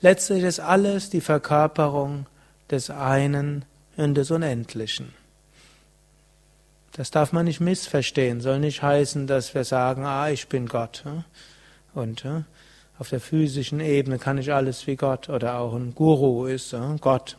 Letztlich 0.00 0.42
ist 0.42 0.58
alles 0.58 1.10
die 1.10 1.20
Verkörperung 1.20 2.26
des 2.70 2.90
einen 2.90 3.64
und 3.96 4.16
des 4.16 4.32
Unendlichen. 4.32 5.14
Das 6.90 7.12
darf 7.12 7.32
man 7.32 7.44
nicht 7.44 7.60
missverstehen, 7.60 8.40
soll 8.40 8.58
nicht 8.58 8.82
heißen, 8.82 9.28
dass 9.28 9.54
wir 9.54 9.62
sagen, 9.62 10.04
ah, 10.04 10.28
ich 10.28 10.48
bin 10.48 10.66
Gott. 10.66 11.04
Und 11.94 12.24
auf 13.00 13.08
der 13.08 13.20
physischen 13.20 13.80
Ebene 13.80 14.18
kann 14.18 14.36
ich 14.36 14.52
alles 14.52 14.86
wie 14.86 14.94
Gott 14.94 15.30
oder 15.30 15.58
auch 15.58 15.74
ein 15.74 15.94
Guru 15.94 16.44
ist 16.44 16.76
Gott. 17.00 17.38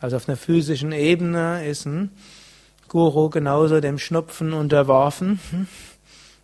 Also 0.00 0.16
auf 0.16 0.28
einer 0.28 0.38
physischen 0.38 0.92
Ebene 0.92 1.64
ist 1.68 1.84
ein 1.84 2.10
Guru 2.88 3.28
genauso 3.28 3.80
dem 3.80 3.98
Schnupfen 3.98 4.54
unterworfen 4.54 5.38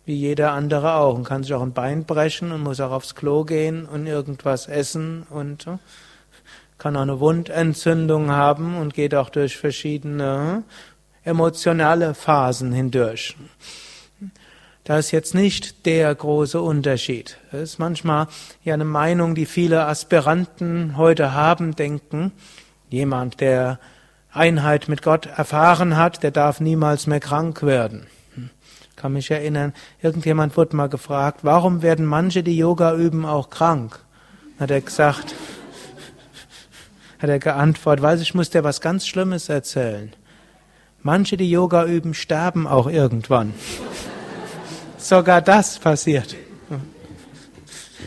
wie 0.05 0.13
jeder 0.13 0.51
andere 0.51 0.95
auch 0.95 1.15
und 1.15 1.23
kann 1.23 1.43
sich 1.43 1.53
auch 1.53 1.61
ein 1.61 1.73
Bein 1.73 2.05
brechen 2.05 2.51
und 2.51 2.61
muss 2.61 2.79
auch 2.79 2.91
aufs 2.91 3.15
Klo 3.15 3.45
gehen 3.45 3.85
und 3.85 4.05
irgendwas 4.05 4.67
essen 4.67 5.25
und 5.29 5.67
kann 6.77 6.95
auch 6.95 7.01
eine 7.01 7.19
Wundentzündung 7.19 8.29
haben 8.29 8.77
und 8.77 8.93
geht 8.93 9.15
auch 9.15 9.29
durch 9.29 9.57
verschiedene 9.57 10.63
emotionale 11.23 12.13
Phasen 12.13 12.73
hindurch. 12.73 13.35
Da 14.83 14.97
ist 14.97 15.11
jetzt 15.11 15.33
nicht 15.33 15.85
der 15.85 16.13
große 16.13 16.61
Unterschied. 16.61 17.37
Das 17.51 17.61
ist 17.61 17.79
manchmal 17.79 18.27
ja 18.63 18.73
eine 18.73 18.85
Meinung, 18.85 19.35
die 19.35 19.45
viele 19.45 19.85
Aspiranten 19.85 20.97
heute 20.97 21.33
haben, 21.33 21.75
denken, 21.75 22.31
jemand, 22.89 23.39
der 23.39 23.79
Einheit 24.31 24.89
mit 24.89 25.01
Gott 25.01 25.25
erfahren 25.25 25.95
hat, 25.95 26.23
der 26.23 26.31
darf 26.31 26.59
niemals 26.59 27.07
mehr 27.07 27.19
krank 27.19 27.63
werden 27.63 28.07
kann 29.03 29.11
mich 29.11 29.31
erinnern, 29.31 29.73
irgendjemand 30.01 30.55
wurde 30.55 30.77
mal 30.77 30.87
gefragt, 30.87 31.39
warum 31.41 31.81
werden 31.81 32.05
manche, 32.05 32.41
die 32.41 32.55
Yoga 32.55 32.95
üben, 32.95 33.25
auch 33.25 33.49
krank? 33.49 33.99
Hat 34.57 34.71
er 34.71 34.79
gesagt, 34.79 35.35
hat 37.19 37.29
er 37.29 37.39
geantwortet, 37.39 38.01
weiß 38.01 38.21
ich 38.21 38.33
muss 38.33 38.49
dir 38.49 38.63
was 38.63 38.79
ganz 38.79 39.05
Schlimmes 39.05 39.49
erzählen. 39.49 40.13
Manche, 41.01 41.35
die 41.35 41.51
Yoga 41.51 41.85
üben, 41.85 42.13
sterben 42.13 42.65
auch 42.65 42.87
irgendwann. 42.87 43.53
Sogar 45.03 45.41
das 45.41 45.79
passiert. 45.79 46.33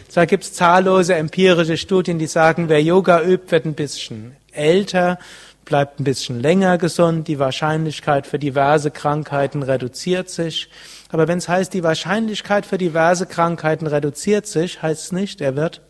Zwar 0.09 0.25
gibt 0.25 0.45
es 0.45 0.55
zahllose 0.55 1.15
empirische 1.15 1.77
Studien, 1.77 2.19
die 2.19 2.27
sagen, 2.27 2.71
wer 2.71 2.83
Yoga 2.83 3.21
übt, 3.23 3.51
wird 3.51 3.67
ein 3.67 3.75
bisschen 3.75 4.35
älter, 4.51 5.19
bleibt 5.67 6.01
ein 6.01 6.05
bisschen 6.05 6.41
länger 6.41 6.79
gesund, 6.79 7.29
die 7.29 7.39
Wahrscheinlichkeit 7.39 8.27
für 8.27 8.39
diverse 8.39 8.91
Krankheiten 8.91 9.63
reduziert 9.63 10.31
sich. 10.31 10.71
Aber 11.11 11.29
wenn 11.29 11.37
es 11.37 11.51
heißt, 11.51 11.75
die 11.75 11.83
Wahrscheinlichkeit 11.83 12.65
für 12.65 12.79
diverse 12.79 13.27
Krankheiten 13.27 13.87
reduziert 13.87 14.47
sich, 14.47 14.81
heißt 14.81 15.05
es 15.05 15.13
nicht, 15.13 15.43
er 15.43 15.55
wird 15.55 15.83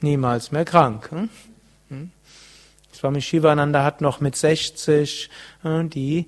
niemals 0.00 0.50
mehr 0.50 0.64
krank. 0.64 1.08
Hm? 1.12 1.28
hm? 1.88 2.10
Swami 2.92 3.22
Shivananda 3.22 3.84
hat 3.84 4.00
noch 4.00 4.18
mit 4.20 4.34
60 4.34 5.30
äh, 5.62 5.84
die 5.84 6.26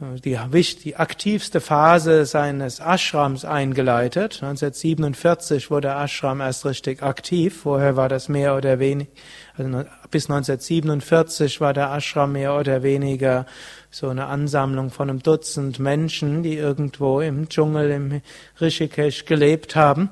die, 0.00 0.38
die 0.84 0.96
aktivste 0.96 1.60
Phase 1.60 2.24
seines 2.24 2.78
Ashrams 2.78 3.44
eingeleitet. 3.44 4.42
1947 4.42 5.70
wurde 5.70 5.88
Ashram 5.88 6.40
erst 6.40 6.64
richtig 6.66 7.02
aktiv. 7.02 7.62
Vorher 7.62 7.96
war 7.96 8.08
das 8.08 8.28
mehr 8.28 8.56
oder 8.56 8.78
weniger, 8.78 9.10
also 9.56 9.84
bis 10.10 10.30
1947 10.30 11.60
war 11.60 11.74
der 11.74 11.92
Ashram 11.92 12.32
mehr 12.32 12.56
oder 12.56 12.84
weniger 12.84 13.46
so 13.90 14.08
eine 14.08 14.26
Ansammlung 14.26 14.90
von 14.90 15.10
einem 15.10 15.22
Dutzend 15.22 15.80
Menschen, 15.80 16.44
die 16.44 16.56
irgendwo 16.56 17.20
im 17.20 17.48
Dschungel 17.48 17.90
im 17.90 18.20
Rishikesh 18.60 19.24
gelebt 19.24 19.74
haben 19.74 20.10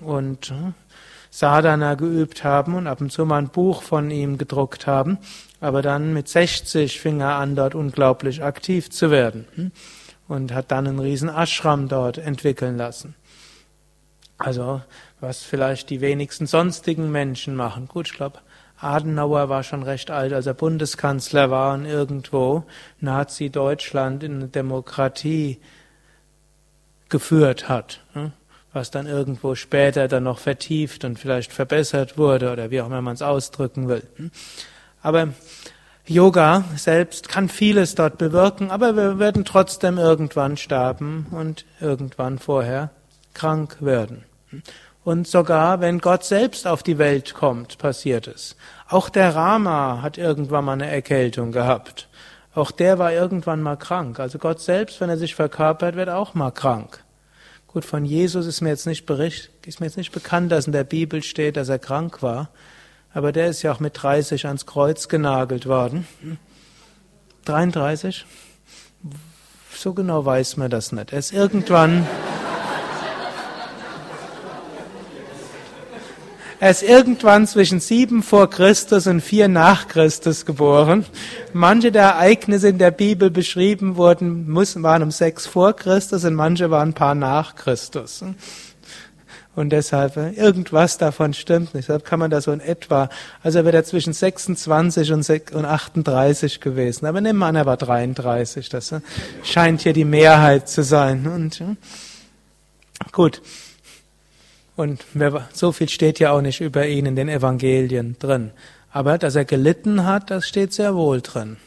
und 0.00 0.54
Sadhana 1.30 1.94
geübt 1.94 2.44
haben 2.44 2.74
und 2.74 2.86
ab 2.86 3.00
und 3.00 3.12
zu 3.12 3.26
mal 3.26 3.38
ein 3.38 3.48
Buch 3.48 3.82
von 3.82 4.10
ihm 4.10 4.38
gedruckt 4.38 4.86
haben. 4.86 5.18
Aber 5.62 5.80
dann 5.80 6.12
mit 6.12 6.28
60 6.28 7.00
fing 7.00 7.20
er 7.20 7.36
an, 7.36 7.54
dort 7.54 7.76
unglaublich 7.76 8.42
aktiv 8.42 8.90
zu 8.90 9.12
werden 9.12 9.46
hm? 9.54 9.70
und 10.26 10.52
hat 10.52 10.72
dann 10.72 10.88
einen 10.88 10.98
riesen 10.98 11.28
Ashram 11.28 11.86
dort 11.86 12.18
entwickeln 12.18 12.76
lassen. 12.76 13.14
Also, 14.38 14.82
was 15.20 15.44
vielleicht 15.44 15.88
die 15.90 16.00
wenigsten 16.00 16.46
sonstigen 16.46 17.12
Menschen 17.12 17.54
machen. 17.54 17.86
Gut, 17.86 18.08
ich 18.08 18.14
glaube, 18.14 18.40
Adenauer 18.76 19.48
war 19.48 19.62
schon 19.62 19.84
recht 19.84 20.10
alt, 20.10 20.32
als 20.32 20.46
er 20.46 20.54
Bundeskanzler 20.54 21.48
war 21.48 21.74
und 21.74 21.86
irgendwo 21.86 22.64
Nazi-Deutschland 22.98 24.24
in 24.24 24.34
eine 24.34 24.48
Demokratie 24.48 25.60
geführt 27.08 27.68
hat. 27.68 28.00
Hm? 28.14 28.32
was 28.72 28.90
dann 28.90 29.06
irgendwo 29.06 29.54
später 29.54 30.08
dann 30.08 30.24
noch 30.24 30.38
vertieft 30.38 31.04
und 31.04 31.18
vielleicht 31.18 31.52
verbessert 31.52 32.16
wurde 32.16 32.50
oder 32.50 32.70
wie 32.70 32.80
auch 32.80 32.86
immer 32.86 33.02
man 33.02 33.12
es 33.12 33.20
ausdrücken 33.20 33.86
will. 33.86 34.02
Aber 35.02 35.28
Yoga 36.06 36.64
selbst 36.76 37.28
kann 37.28 37.48
vieles 37.48 37.94
dort 37.94 38.18
bewirken, 38.18 38.70
aber 38.70 38.96
wir 38.96 39.18
werden 39.18 39.44
trotzdem 39.44 39.98
irgendwann 39.98 40.56
sterben 40.56 41.26
und 41.30 41.64
irgendwann 41.80 42.38
vorher 42.38 42.90
krank 43.34 43.76
werden. 43.80 44.24
Und 45.04 45.26
sogar 45.26 45.80
wenn 45.80 45.98
Gott 45.98 46.24
selbst 46.24 46.66
auf 46.66 46.82
die 46.82 46.98
Welt 46.98 47.34
kommt, 47.34 47.78
passiert 47.78 48.26
es. 48.28 48.56
Auch 48.88 49.08
der 49.08 49.34
Rama 49.34 50.00
hat 50.02 50.18
irgendwann 50.18 50.64
mal 50.64 50.74
eine 50.74 50.90
Erkältung 50.90 51.50
gehabt. 51.50 52.08
Auch 52.54 52.70
der 52.70 52.98
war 52.98 53.12
irgendwann 53.12 53.62
mal 53.62 53.76
krank. 53.76 54.20
Also 54.20 54.38
Gott 54.38 54.60
selbst, 54.60 55.00
wenn 55.00 55.08
er 55.08 55.16
sich 55.16 55.34
verkörpert, 55.34 55.96
wird 55.96 56.10
auch 56.10 56.34
mal 56.34 56.50
krank. 56.50 57.02
Gut, 57.66 57.84
von 57.84 58.04
Jesus 58.04 58.46
ist 58.46 58.60
mir 58.60 58.68
jetzt 58.68 58.86
nicht 58.86 59.06
bericht, 59.06 59.50
ist 59.64 59.80
mir 59.80 59.86
jetzt 59.86 59.96
nicht 59.96 60.12
bekannt, 60.12 60.52
dass 60.52 60.66
in 60.66 60.72
der 60.72 60.84
Bibel 60.84 61.22
steht, 61.22 61.56
dass 61.56 61.70
er 61.70 61.78
krank 61.78 62.22
war. 62.22 62.50
Aber 63.14 63.32
der 63.32 63.48
ist 63.48 63.62
ja 63.62 63.72
auch 63.72 63.80
mit 63.80 64.02
30 64.02 64.46
ans 64.46 64.66
Kreuz 64.66 65.08
genagelt 65.08 65.66
worden. 65.66 66.06
33? 67.44 68.24
So 69.74 69.94
genau 69.94 70.24
weiß 70.24 70.56
man 70.56 70.70
das 70.70 70.92
nicht. 70.92 71.12
Er 71.12 71.18
ist 71.18 71.32
irgendwann 71.32 72.06
Er 76.62 76.70
ist 76.70 76.84
irgendwann 76.84 77.48
zwischen 77.48 77.80
sieben 77.80 78.22
vor 78.22 78.48
Christus 78.48 79.08
und 79.08 79.20
vier 79.20 79.48
nach 79.48 79.88
Christus 79.88 80.46
geboren. 80.46 81.04
Manche 81.52 81.90
der 81.90 82.04
Ereignisse 82.04 82.68
in 82.68 82.78
der 82.78 82.92
Bibel 82.92 83.30
beschrieben 83.30 83.96
wurden, 83.96 84.46
müssen, 84.46 84.84
waren 84.84 85.02
um 85.02 85.10
sechs 85.10 85.44
vor 85.44 85.72
Christus 85.72 86.24
und 86.24 86.34
manche 86.34 86.70
waren 86.70 86.90
ein 86.90 86.94
paar 86.94 87.16
nach 87.16 87.56
Christus. 87.56 88.22
Und 89.54 89.70
deshalb, 89.70 90.16
äh, 90.16 90.30
irgendwas 90.30 90.96
davon 90.96 91.34
stimmt 91.34 91.74
nicht. 91.74 91.88
Deshalb 91.88 92.04
kann 92.04 92.18
man 92.18 92.30
da 92.30 92.40
so 92.40 92.52
in 92.52 92.60
etwa, 92.60 93.10
also 93.42 93.64
wäre 93.64 93.76
er 93.76 93.84
zwischen 93.84 94.14
26 94.14 95.12
und 95.12 95.30
38 95.30 96.60
gewesen. 96.60 97.04
Aber 97.04 97.20
nehmen 97.20 97.38
wir 97.38 97.46
an, 97.46 97.56
er 97.56 97.66
war 97.66 97.76
33. 97.76 98.70
Das 98.70 98.92
äh, 98.92 99.00
scheint 99.42 99.82
hier 99.82 99.92
die 99.92 100.06
Mehrheit 100.06 100.68
zu 100.68 100.82
sein. 100.82 101.26
Und, 101.26 101.62
gut. 103.12 103.42
Und 104.74 105.04
so 105.52 105.72
viel 105.72 105.90
steht 105.90 106.18
ja 106.18 106.32
auch 106.32 106.40
nicht 106.40 106.62
über 106.62 106.86
ihn 106.86 107.04
in 107.04 107.16
den 107.16 107.28
Evangelien 107.28 108.16
drin. 108.18 108.52
Aber 108.90 109.18
dass 109.18 109.34
er 109.34 109.44
gelitten 109.44 110.04
hat, 110.06 110.30
das 110.30 110.48
steht 110.48 110.72
sehr 110.72 110.94
wohl 110.94 111.20
drin. 111.20 111.58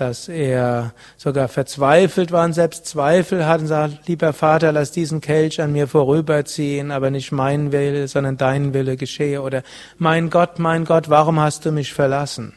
Dass 0.00 0.28
er 0.28 0.94
sogar 1.18 1.48
verzweifelt 1.48 2.32
war 2.32 2.46
und 2.46 2.54
selbst 2.54 2.86
Zweifel 2.86 3.46
hat 3.46 3.60
und 3.60 3.66
sagt, 3.66 4.08
lieber 4.08 4.32
Vater, 4.32 4.72
lass 4.72 4.92
diesen 4.92 5.20
Kelch 5.20 5.60
an 5.60 5.72
mir 5.72 5.88
vorüberziehen, 5.88 6.90
aber 6.90 7.10
nicht 7.10 7.32
mein 7.32 7.70
Wille, 7.70 8.08
sondern 8.08 8.38
dein 8.38 8.72
Wille 8.72 8.96
geschehe. 8.96 9.42
Oder 9.42 9.62
mein 9.98 10.30
Gott, 10.30 10.58
mein 10.58 10.86
Gott, 10.86 11.10
warum 11.10 11.38
hast 11.38 11.66
du 11.66 11.70
mich 11.70 11.92
verlassen? 11.92 12.54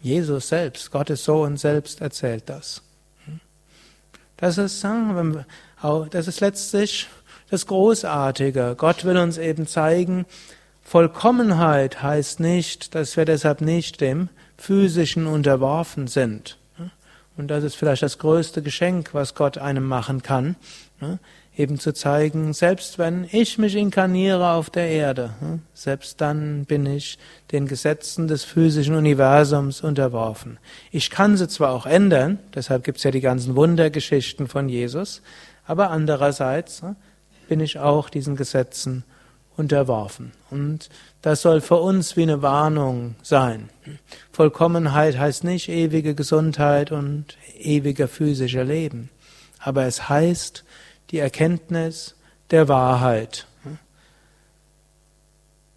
Jesus 0.00 0.46
selbst, 0.48 0.92
Gottes 0.92 1.24
Sohn 1.24 1.56
selbst 1.56 2.00
erzählt 2.02 2.44
das. 2.46 2.82
Das 4.36 4.58
ist, 4.58 4.84
das 4.84 6.28
ist 6.28 6.40
letztlich 6.40 7.08
das 7.50 7.66
Großartige. 7.66 8.76
Gott 8.78 9.04
will 9.04 9.16
uns 9.16 9.38
eben 9.38 9.66
zeigen, 9.66 10.24
Vollkommenheit 10.84 12.00
heißt 12.00 12.38
nicht, 12.38 12.94
dass 12.94 13.16
wir 13.16 13.24
deshalb 13.24 13.60
nicht 13.60 14.00
dem 14.00 14.28
Physischen 14.58 15.26
unterworfen 15.26 16.08
sind. 16.08 16.58
Und 17.38 17.48
das 17.48 17.62
ist 17.62 17.76
vielleicht 17.76 18.02
das 18.02 18.18
größte 18.18 18.62
Geschenk, 18.62 19.14
was 19.14 19.36
Gott 19.36 19.58
einem 19.58 19.84
machen 19.84 20.22
kann. 20.22 20.56
Eben 21.56 21.78
zu 21.78 21.94
zeigen, 21.94 22.52
selbst 22.52 22.98
wenn 22.98 23.28
ich 23.30 23.58
mich 23.58 23.76
inkarniere 23.76 24.50
auf 24.50 24.70
der 24.70 24.88
Erde, 24.88 25.30
selbst 25.72 26.20
dann 26.20 26.64
bin 26.64 26.86
ich 26.86 27.18
den 27.52 27.66
Gesetzen 27.68 28.26
des 28.26 28.44
physischen 28.44 28.96
Universums 28.96 29.80
unterworfen. 29.80 30.58
Ich 30.90 31.10
kann 31.10 31.36
sie 31.36 31.48
zwar 31.48 31.70
auch 31.72 31.86
ändern, 31.86 32.40
deshalb 32.54 32.82
gibt 32.82 32.98
es 32.98 33.04
ja 33.04 33.12
die 33.12 33.20
ganzen 33.20 33.54
Wundergeschichten 33.54 34.48
von 34.48 34.68
Jesus, 34.68 35.22
aber 35.64 35.90
andererseits 35.90 36.82
bin 37.48 37.60
ich 37.60 37.78
auch 37.78 38.08
diesen 38.10 38.34
Gesetzen 38.34 39.04
unterworfen. 39.58 40.32
Und 40.50 40.88
das 41.20 41.42
soll 41.42 41.60
für 41.60 41.76
uns 41.76 42.16
wie 42.16 42.22
eine 42.22 42.42
Warnung 42.42 43.16
sein. 43.22 43.68
Vollkommenheit 44.32 45.18
heißt 45.18 45.44
nicht 45.44 45.68
ewige 45.68 46.14
Gesundheit 46.14 46.92
und 46.92 47.36
ewiger 47.58 48.08
physischer 48.08 48.64
Leben, 48.64 49.10
aber 49.58 49.84
es 49.84 50.08
heißt 50.08 50.64
die 51.10 51.18
Erkenntnis 51.18 52.14
der 52.50 52.68
Wahrheit. 52.68 53.46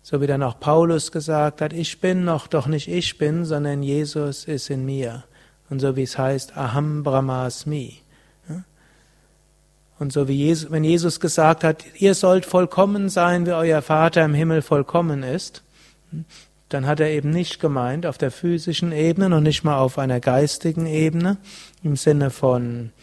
So 0.04 0.20
wie 0.20 0.28
dann 0.28 0.44
auch 0.44 0.60
Paulus 0.60 1.12
gesagt 1.12 1.62
hat, 1.62 1.72
ich 1.72 2.02
bin 2.02 2.26
noch 2.26 2.48
doch 2.48 2.68
nicht 2.68 2.90
ich 2.90 3.18
bin, 3.18 3.46
sondern 3.46 3.82
Jesus 3.82 4.44
ist 4.44 4.70
in 4.70 4.86
mir. 4.86 5.24
Und 5.70 5.80
so 5.80 5.96
wie 5.96 6.04
es 6.04 6.18
heißt, 6.18 6.58
Aham 6.58 7.02
Brahmasmi. 7.04 8.02
Und 10.02 10.12
so 10.12 10.28
wie 10.28 10.34
Jesus, 10.34 10.72
wenn 10.72 10.84
Jesus 10.84 11.20
gesagt 11.20 11.64
hat, 11.64 11.86
ihr 11.94 12.16
sollt 12.16 12.48
vollkommen 12.48 13.08
sein, 13.08 13.46
wie 13.46 13.52
euer 13.52 13.84
Vater 13.84 14.26
im 14.26 14.34
Himmel 14.34 14.64
vollkommen 14.64 15.22
ist, 15.22 15.62
dann 16.70 16.88
hat 16.88 17.00
er 17.00 17.12
eben 17.12 17.30
nicht 17.30 17.60
gemeint 17.60 18.08
auf 18.08 18.18
der 18.18 18.32
physischen 18.32 18.94
Ebene 18.94 19.36
und 19.36 19.44
nicht 19.44 19.64
mal 19.64 19.78
auf 19.78 20.00
einer 20.00 20.20
geistigen 20.20 20.88
Ebene 20.88 21.38
im 21.84 21.96
Sinne 21.96 22.32
von 22.32 22.94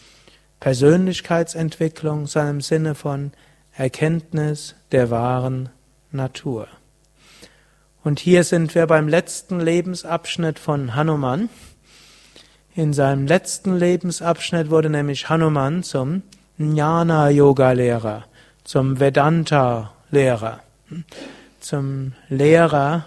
Persönlichkeitsentwicklung, 0.59 2.27
sondern 2.27 2.57
im 2.57 2.61
Sinne 2.63 2.97
von 2.97 3.31
Erkenntnis 3.77 4.75
der 4.91 5.09
wahren 5.09 5.69
Natur. 6.11 6.67
Und 8.03 8.19
hier 8.19 8.43
sind 8.43 8.75
wir 8.75 8.89
beim 8.89 9.07
letzten 9.07 9.61
Lebensabschnitt 9.61 10.59
von 10.59 10.97
Hanuman. 10.97 11.49
In 12.75 12.93
seinem 12.93 13.29
letzten 13.29 13.77
Lebensabschnitt 13.77 14.69
wurde 14.71 14.91
nämlich 14.91 15.29
Hanuman 15.29 15.85
zum 15.85 16.25
Jnana-Yoga-Lehrer, 16.59 18.25
zum 18.65 18.99
Vedanta-Lehrer, 18.99 20.61
zum 21.61 22.13
Lehrer 22.29 23.05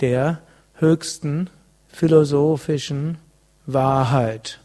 der 0.00 0.40
höchsten 0.74 1.50
philosophischen 1.88 3.18
Wahrheit. 3.66 4.60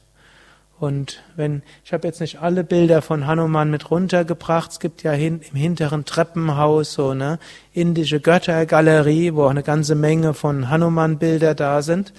Und 0.77 1.23
wenn, 1.35 1.63
ich 1.85 1.93
habe 1.93 2.07
jetzt 2.07 2.19
nicht 2.19 2.41
alle 2.41 2.63
Bilder 2.63 3.01
von 3.01 3.27
Hanuman 3.27 3.71
mit 3.71 3.91
runtergebracht, 3.91 4.71
es 4.71 4.79
gibt 4.79 5.03
ja 5.03 5.11
hin, 5.11 5.41
im 5.49 5.55
hinteren 5.55 6.03
Treppenhaus 6.03 6.93
so 6.93 7.09
eine 7.09 7.39
indische 7.73 8.19
Göttergalerie, 8.19 9.35
wo 9.35 9.45
auch 9.45 9.51
eine 9.51 9.63
ganze 9.63 9.95
Menge 9.95 10.33
von 10.33 10.69
Hanuman-Bilder 10.69 11.55
da 11.55 11.81
sind. 11.81 12.11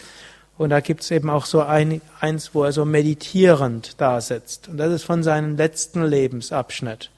Und 0.58 0.70
da 0.70 0.80
gibt's 0.80 1.10
eben 1.10 1.28
auch 1.28 1.44
so 1.44 1.62
ein, 1.62 2.00
eins, 2.20 2.54
wo 2.54 2.64
er 2.64 2.72
so 2.72 2.84
meditierend 2.84 4.00
da 4.00 4.20
sitzt. 4.20 4.68
Und 4.68 4.78
das 4.78 4.92
ist 4.92 5.04
von 5.04 5.22
seinem 5.22 5.56
letzten 5.56 6.02
Lebensabschnitt. 6.02 7.10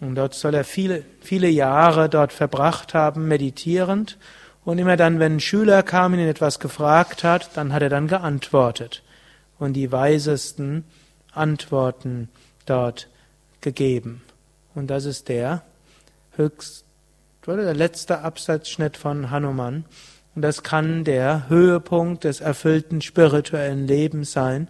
Und 0.00 0.16
dort 0.16 0.34
soll 0.34 0.54
er 0.54 0.64
viele, 0.64 1.04
viele 1.20 1.48
Jahre 1.48 2.08
dort 2.08 2.32
verbracht 2.32 2.94
haben, 2.94 3.28
meditierend. 3.28 4.18
Und 4.64 4.78
immer 4.78 4.96
dann, 4.96 5.18
wenn 5.18 5.36
ein 5.36 5.40
Schüler 5.40 5.82
kam 5.82 6.12
und 6.12 6.18
ihn 6.18 6.28
etwas 6.28 6.58
gefragt 6.58 7.24
hat, 7.24 7.56
dann 7.56 7.72
hat 7.72 7.82
er 7.82 7.88
dann 7.88 8.08
geantwortet. 8.08 9.02
Und 9.58 9.74
die 9.74 9.90
weisesten 9.90 10.84
Antworten 11.32 12.28
dort 12.66 13.08
gegeben. 13.60 14.22
Und 14.74 14.88
das 14.88 15.04
ist 15.04 15.28
der 15.28 15.62
höchst, 16.36 16.84
oder 17.46 17.64
der 17.64 17.74
letzte 17.74 18.20
Absatzschnitt 18.20 18.96
von 18.96 19.30
Hanuman. 19.30 19.86
Und 20.38 20.42
das 20.42 20.62
kann 20.62 21.02
der 21.02 21.48
Höhepunkt 21.48 22.22
des 22.22 22.40
erfüllten 22.40 23.00
spirituellen 23.00 23.88
Lebens 23.88 24.30
sein, 24.30 24.68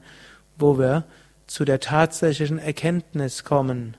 wo 0.57 0.79
wir 0.79 1.05
zu 1.47 1.67
der 1.67 1.79
tatsächlichen 1.79 2.59
Erkenntnis 2.59 3.45
kommen. 3.45 3.95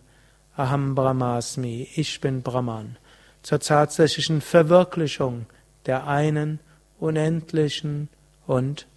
Aham 0.57 0.95
Brahmasmi, 0.95 1.87
ich 1.93 2.21
bin 2.21 2.41
Brahman. 2.41 2.97
Zur 3.43 3.59
tatsächlichen 3.59 4.41
Verwirklichung 4.41 5.45
der 5.85 6.07
einen 6.07 6.59
unendlichen 6.99 8.09
und 8.47 8.87